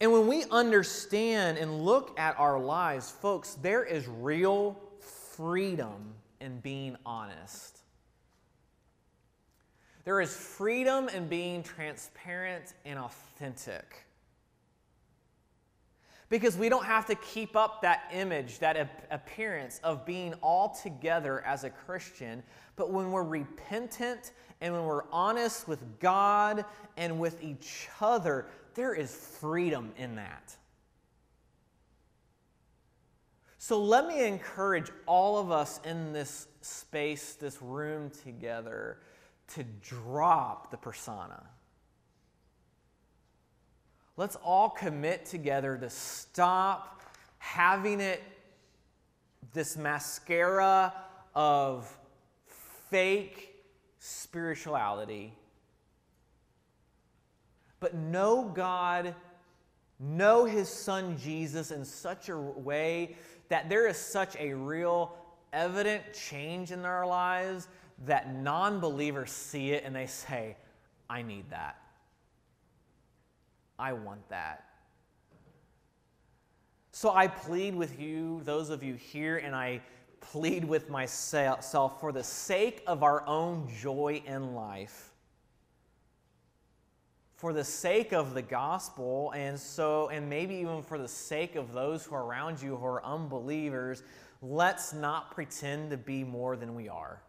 And 0.00 0.10
when 0.10 0.26
we 0.26 0.44
understand 0.50 1.58
and 1.58 1.84
look 1.84 2.18
at 2.18 2.36
our 2.40 2.58
lives, 2.58 3.10
folks, 3.10 3.54
there 3.62 3.84
is 3.84 4.08
real 4.08 4.76
freedom 5.36 6.14
in 6.40 6.58
being 6.60 6.96
honest. 7.06 7.78
There 10.04 10.20
is 10.20 10.34
freedom 10.34 11.08
in 11.08 11.28
being 11.28 11.62
transparent 11.62 12.74
and 12.84 12.98
authentic. 12.98 14.04
Because 16.28 16.56
we 16.56 16.68
don't 16.68 16.86
have 16.86 17.06
to 17.06 17.14
keep 17.14 17.56
up 17.56 17.82
that 17.82 18.10
image, 18.12 18.58
that 18.60 19.04
appearance 19.10 19.80
of 19.84 20.06
being 20.06 20.34
all 20.40 20.70
together 20.70 21.42
as 21.44 21.64
a 21.64 21.70
Christian. 21.70 22.42
But 22.74 22.90
when 22.90 23.12
we're 23.12 23.22
repentant 23.22 24.32
and 24.60 24.72
when 24.72 24.84
we're 24.84 25.04
honest 25.12 25.68
with 25.68 25.80
God 26.00 26.64
and 26.96 27.20
with 27.20 27.42
each 27.42 27.88
other, 28.00 28.46
there 28.74 28.94
is 28.94 29.14
freedom 29.14 29.92
in 29.98 30.16
that. 30.16 30.56
So 33.64 33.80
let 33.80 34.08
me 34.08 34.26
encourage 34.26 34.90
all 35.06 35.38
of 35.38 35.52
us 35.52 35.78
in 35.84 36.12
this 36.12 36.48
space, 36.62 37.34
this 37.34 37.62
room 37.62 38.10
together, 38.24 38.98
to 39.54 39.62
drop 39.80 40.72
the 40.72 40.76
persona. 40.76 41.40
Let's 44.16 44.34
all 44.34 44.68
commit 44.68 45.26
together 45.26 45.78
to 45.78 45.88
stop 45.90 47.02
having 47.38 48.00
it, 48.00 48.20
this 49.52 49.76
mascara 49.76 50.92
of 51.32 51.96
fake 52.90 53.62
spirituality, 54.00 55.34
but 57.78 57.94
know 57.94 58.42
God, 58.42 59.14
know 60.00 60.46
His 60.46 60.68
Son 60.68 61.16
Jesus 61.16 61.70
in 61.70 61.84
such 61.84 62.28
a 62.28 62.36
way 62.36 63.14
that 63.52 63.68
there 63.68 63.86
is 63.86 63.98
such 63.98 64.34
a 64.38 64.54
real, 64.54 65.14
evident 65.52 66.02
change 66.14 66.72
in 66.72 66.86
our 66.86 67.06
lives 67.06 67.68
that 68.06 68.34
non 68.34 68.80
believers 68.80 69.30
see 69.30 69.72
it 69.72 69.84
and 69.84 69.94
they 69.94 70.06
say, 70.06 70.56
I 71.10 71.20
need 71.20 71.50
that. 71.50 71.76
I 73.78 73.92
want 73.92 74.26
that. 74.30 74.64
So 76.92 77.12
I 77.12 77.26
plead 77.26 77.74
with 77.74 78.00
you, 78.00 78.40
those 78.44 78.70
of 78.70 78.82
you 78.82 78.94
here, 78.94 79.36
and 79.36 79.54
I 79.54 79.82
plead 80.22 80.64
with 80.64 80.88
myself 80.88 82.00
for 82.00 82.10
the 82.10 82.24
sake 82.24 82.82
of 82.86 83.02
our 83.02 83.22
own 83.26 83.68
joy 83.82 84.22
in 84.24 84.54
life 84.54 85.11
for 87.42 87.52
the 87.52 87.64
sake 87.64 88.12
of 88.12 88.34
the 88.34 88.40
gospel 88.40 89.32
and 89.34 89.58
so 89.58 90.08
and 90.10 90.30
maybe 90.30 90.54
even 90.54 90.80
for 90.80 90.96
the 90.96 91.08
sake 91.08 91.56
of 91.56 91.72
those 91.72 92.04
who 92.04 92.14
are 92.14 92.24
around 92.24 92.62
you 92.62 92.76
who 92.76 92.86
are 92.86 93.04
unbelievers 93.04 94.04
let's 94.42 94.92
not 94.92 95.32
pretend 95.32 95.90
to 95.90 95.96
be 95.96 96.22
more 96.22 96.54
than 96.54 96.76
we 96.76 96.88
are. 96.88 97.20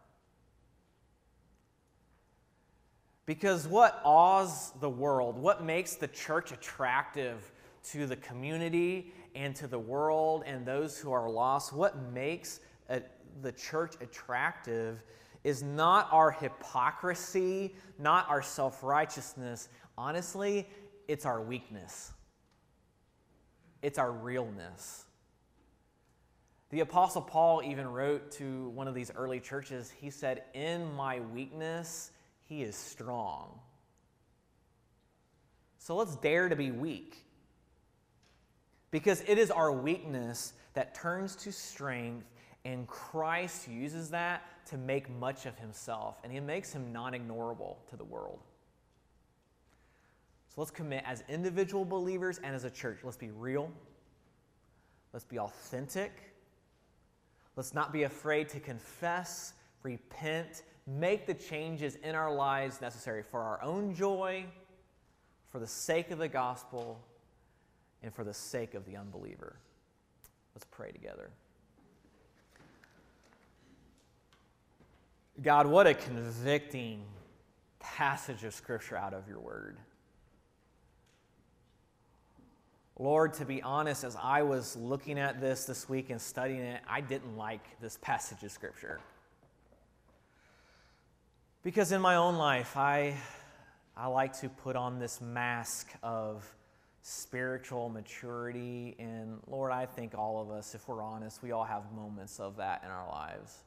Because 3.26 3.68
what 3.68 4.02
awes 4.06 4.74
the 4.82 4.90
world 4.90 5.36
what 5.40 5.64
makes 5.64 5.96
the 5.96 6.10
church 6.10 6.52
attractive 6.52 7.52
to 7.86 8.06
the 8.06 8.18
community 8.18 9.12
and 9.34 9.56
to 9.56 9.66
the 9.66 9.80
world 9.80 10.44
and 10.46 10.64
those 10.64 11.00
who 11.00 11.12
are 11.12 11.28
lost 11.28 11.74
what 11.74 11.98
makes 12.14 12.60
a, 12.88 13.02
the 13.42 13.52
church 13.52 13.96
attractive 14.00 15.02
is 15.44 15.64
not 15.64 16.08
our 16.12 16.30
hypocrisy 16.30 17.74
not 17.98 18.30
our 18.30 18.44
self-righteousness 18.44 19.70
Honestly, 19.98 20.68
it's 21.08 21.26
our 21.26 21.42
weakness, 21.42 22.12
it's 23.82 23.98
our 23.98 24.12
realness. 24.12 25.06
The 26.70 26.80
Apostle 26.80 27.22
Paul 27.22 27.62
even 27.64 27.88
wrote 27.88 28.32
to 28.32 28.70
one 28.70 28.88
of 28.88 28.96
these 28.96 29.12
early 29.16 29.40
churches, 29.40 29.92
he 29.92 30.10
said, 30.10 30.42
In 30.56 30.92
my 30.96 31.20
weakness, 31.20 32.10
he 32.48 32.64
is 32.64 32.76
strong. 32.76 33.60
So 35.78 35.96
let's 35.96 36.16
dare 36.16 36.50
to 36.50 36.56
be 36.56 36.72
weak. 36.72 37.26
Because 38.90 39.22
it 39.28 39.38
is 39.38 39.52
our 39.52 39.72
weakness 39.72 40.54
that 40.74 40.96
turns 40.96 41.36
to 41.36 41.52
strength, 41.52 42.26
and 42.66 42.88
Christ 42.88 43.68
uses 43.68 44.10
that 44.10 44.42
to 44.68 44.78
make 44.78 45.10
much 45.10 45.46
of 45.46 45.56
himself, 45.60 46.20
and 46.24 46.34
he 46.34 46.40
makes 46.40 46.72
him 46.74 46.92
non 46.92 47.14
ignorable 47.14 47.76
to 47.90 47.98
the 47.98 48.04
world. 48.04 48.40
So 50.54 50.62
let's 50.62 50.70
commit 50.70 51.04
as 51.08 51.24
individual 51.30 51.84
believers 51.84 52.40
and 52.44 52.56
as 52.56 52.64
a 52.64 52.70
church. 52.70 53.00
Let's 53.04 53.18
be 53.18 53.32
real. 53.32 53.72
Let's 55.12 55.26
be 55.26 55.40
authentic. 55.40 56.12
Let's 57.56 57.74
not 57.74 57.92
be 57.92 58.04
afraid 58.04 58.50
to 58.50 58.60
confess, 58.60 59.54
repent, 59.82 60.62
make 60.86 61.26
the 61.26 61.34
changes 61.34 61.96
in 61.96 62.14
our 62.14 62.32
lives 62.32 62.82
necessary 62.82 63.24
for 63.24 63.42
our 63.42 63.64
own 63.64 63.96
joy, 63.96 64.46
for 65.52 65.58
the 65.58 65.66
sake 65.66 66.12
of 66.12 66.20
the 66.20 66.28
gospel, 66.28 67.00
and 68.04 68.14
for 68.14 68.24
the 68.24 68.34
sake 68.34 68.76
of 68.76 68.86
the 68.86 68.96
unbeliever. 68.96 69.56
Let's 70.54 70.66
pray 70.70 70.92
together. 70.92 71.32
God, 75.42 75.66
what 75.66 75.88
a 75.88 75.96
convicting 75.96 77.06
passage 77.80 78.44
of 78.44 78.54
Scripture 78.54 78.98
out 78.98 79.16
of 79.16 79.28
your 79.28 79.40
word. 79.40 79.78
Lord, 83.00 83.34
to 83.36 83.46
be 83.46 83.62
honest, 83.62 84.04
as 84.04 84.16
I 84.22 84.44
was 84.44 84.76
looking 84.76 85.18
at 85.18 85.42
this 85.42 85.66
this 85.66 85.90
week 85.90 86.12
and 86.12 86.22
studying 86.22 86.62
it, 86.62 86.82
I 86.88 87.02
didn't 87.02 87.36
like 87.38 87.80
this 87.82 87.98
passage 88.02 88.44
of 88.44 88.52
Scripture. 88.52 89.00
Because 91.64 91.92
in 91.92 92.02
my 92.02 92.16
own 92.16 92.36
life, 92.36 92.78
I, 92.78 93.16
I 93.98 94.08
like 94.08 94.34
to 94.42 94.50
put 94.50 94.76
on 94.76 95.00
this 95.00 95.22
mask 95.22 95.90
of 96.04 96.46
spiritual 97.02 97.90
maturity. 97.90 98.96
And 99.00 99.40
Lord, 99.48 99.72
I 99.72 99.86
think 99.88 100.14
all 100.14 100.42
of 100.42 100.52
us, 100.52 100.76
if 100.76 100.88
we're 100.88 101.02
honest, 101.02 101.42
we 101.42 101.52
all 101.52 101.64
have 101.64 101.92
moments 101.94 102.40
of 102.40 102.58
that 102.58 102.84
in 102.86 102.92
our 102.92 103.08
lives. 103.08 103.64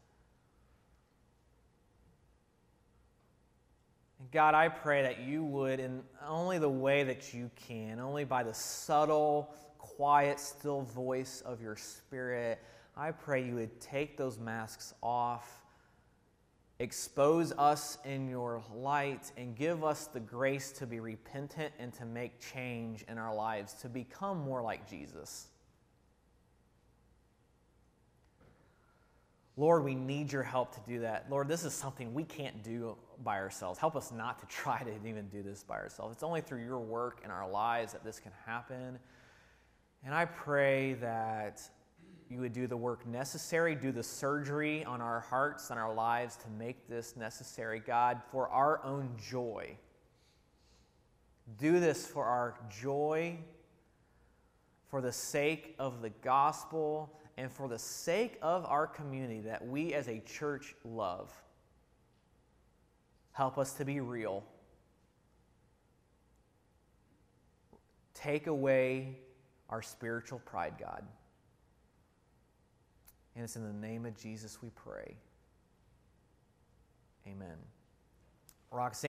God, 4.33 4.55
I 4.55 4.69
pray 4.69 5.03
that 5.03 5.21
you 5.21 5.45
would, 5.45 5.79
in 5.79 6.03
only 6.27 6.59
the 6.59 6.69
way 6.69 7.05
that 7.05 7.35
you 7.35 7.51
can, 7.69 8.01
only 8.01 8.25
by 8.25 8.43
the 8.43 8.55
subtle, 8.55 9.55
quiet, 9.79 10.41
still 10.41 10.83
voice 10.83 11.43
of 11.45 11.61
your 11.61 11.77
Spirit, 11.77 12.59
I 12.97 13.11
pray 13.11 13.45
you 13.45 13.57
would 13.57 13.79
take 13.79 14.17
those 14.17 14.39
masks 14.39 14.95
off, 15.03 15.63
expose 16.79 17.53
us 17.53 17.99
in 18.07 18.29
your 18.29 18.63
light, 18.75 19.31
and 19.37 19.55
give 19.55 19.85
us 19.85 20.07
the 20.07 20.21
grace 20.21 20.73
to 20.73 20.87
be 20.87 20.99
repentant 20.99 21.75
and 21.79 21.93
to 21.95 22.07
make 22.07 22.41
change 22.41 23.05
in 23.09 23.19
our 23.19 23.35
lives, 23.35 23.75
to 23.75 23.89
become 23.89 24.39
more 24.39 24.63
like 24.63 24.89
Jesus. 24.89 25.49
Lord, 29.59 29.85
we 29.85 29.95
need 29.95 30.33
your 30.33 30.43
help 30.43 30.75
to 30.75 30.81
do 30.91 31.01
that. 31.01 31.27
Lord, 31.31 31.49
this 31.49 31.65
is 31.65 31.75
something 31.75 32.13
we 32.13 32.25
can't 32.25 32.63
do 32.63 32.97
by 33.23 33.37
ourselves. 33.37 33.79
Help 33.79 33.97
us 33.97 34.13
not 34.13 34.39
to 34.41 34.47
try 34.55 34.83
to 34.83 34.91
even 35.07 35.29
do 35.29 35.43
this 35.43 35.63
by 35.63 35.77
ourselves. 35.77 36.15
It's 36.15 36.23
only 36.23 36.41
through 36.41 36.65
your 36.65 36.79
work 36.79 37.21
in 37.25 37.31
our 37.31 37.49
lives 37.49 37.93
that 37.93 38.05
this 38.05 38.21
can 38.21 38.33
happen. 38.45 38.99
And 40.05 40.15
I 40.15 40.25
pray 40.25 40.95
that 40.95 41.61
you 42.29 42.41
would 42.41 42.53
do 42.53 42.67
the 42.67 42.77
work 42.77 43.07
necessary, 43.07 43.75
do 43.75 43.93
the 43.93 44.03
surgery 44.03 44.85
on 44.85 45.01
our 45.01 45.21
hearts 45.21 45.71
and 45.71 45.79
our 45.79 45.95
lives 45.95 46.37
to 46.37 46.51
make 46.51 46.89
this 46.89 47.17
necessary, 47.17 47.81
God, 47.81 48.21
for 48.31 48.49
our 48.49 48.85
own 48.85 49.11
joy. 49.31 49.77
Do 51.59 51.79
this 51.79 52.07
for 52.07 52.25
our 52.25 52.59
joy, 52.69 53.39
for 54.91 55.01
the 55.01 55.13
sake 55.13 55.77
of 55.79 56.03
the 56.03 56.11
gospel 56.11 57.17
and 57.37 57.51
for 57.51 57.69
the 57.69 57.79
sake 57.79 58.39
of 58.43 58.65
our 58.65 58.87
community 58.87 59.41
that 59.41 59.65
we 59.67 59.95
as 59.95 60.09
a 60.09 60.21
church 60.21 60.75
love. 60.85 61.33
Help 63.37 63.59
us 63.59 63.75
to 63.75 63.85
be 63.85 64.01
real. 64.01 64.43
Take 68.15 68.47
away 68.47 69.19
our 69.69 69.83
spiritual 69.83 70.39
pride, 70.39 70.77
God. 70.81 71.03
And 73.35 73.45
it's 73.45 73.55
in 73.57 73.63
the 73.63 73.87
name 73.87 74.07
of 74.07 74.17
Jesus 74.17 74.63
we 74.63 74.71
pray. 74.71 75.17
Amen. 77.29 77.59
Roxanne. 78.71 79.05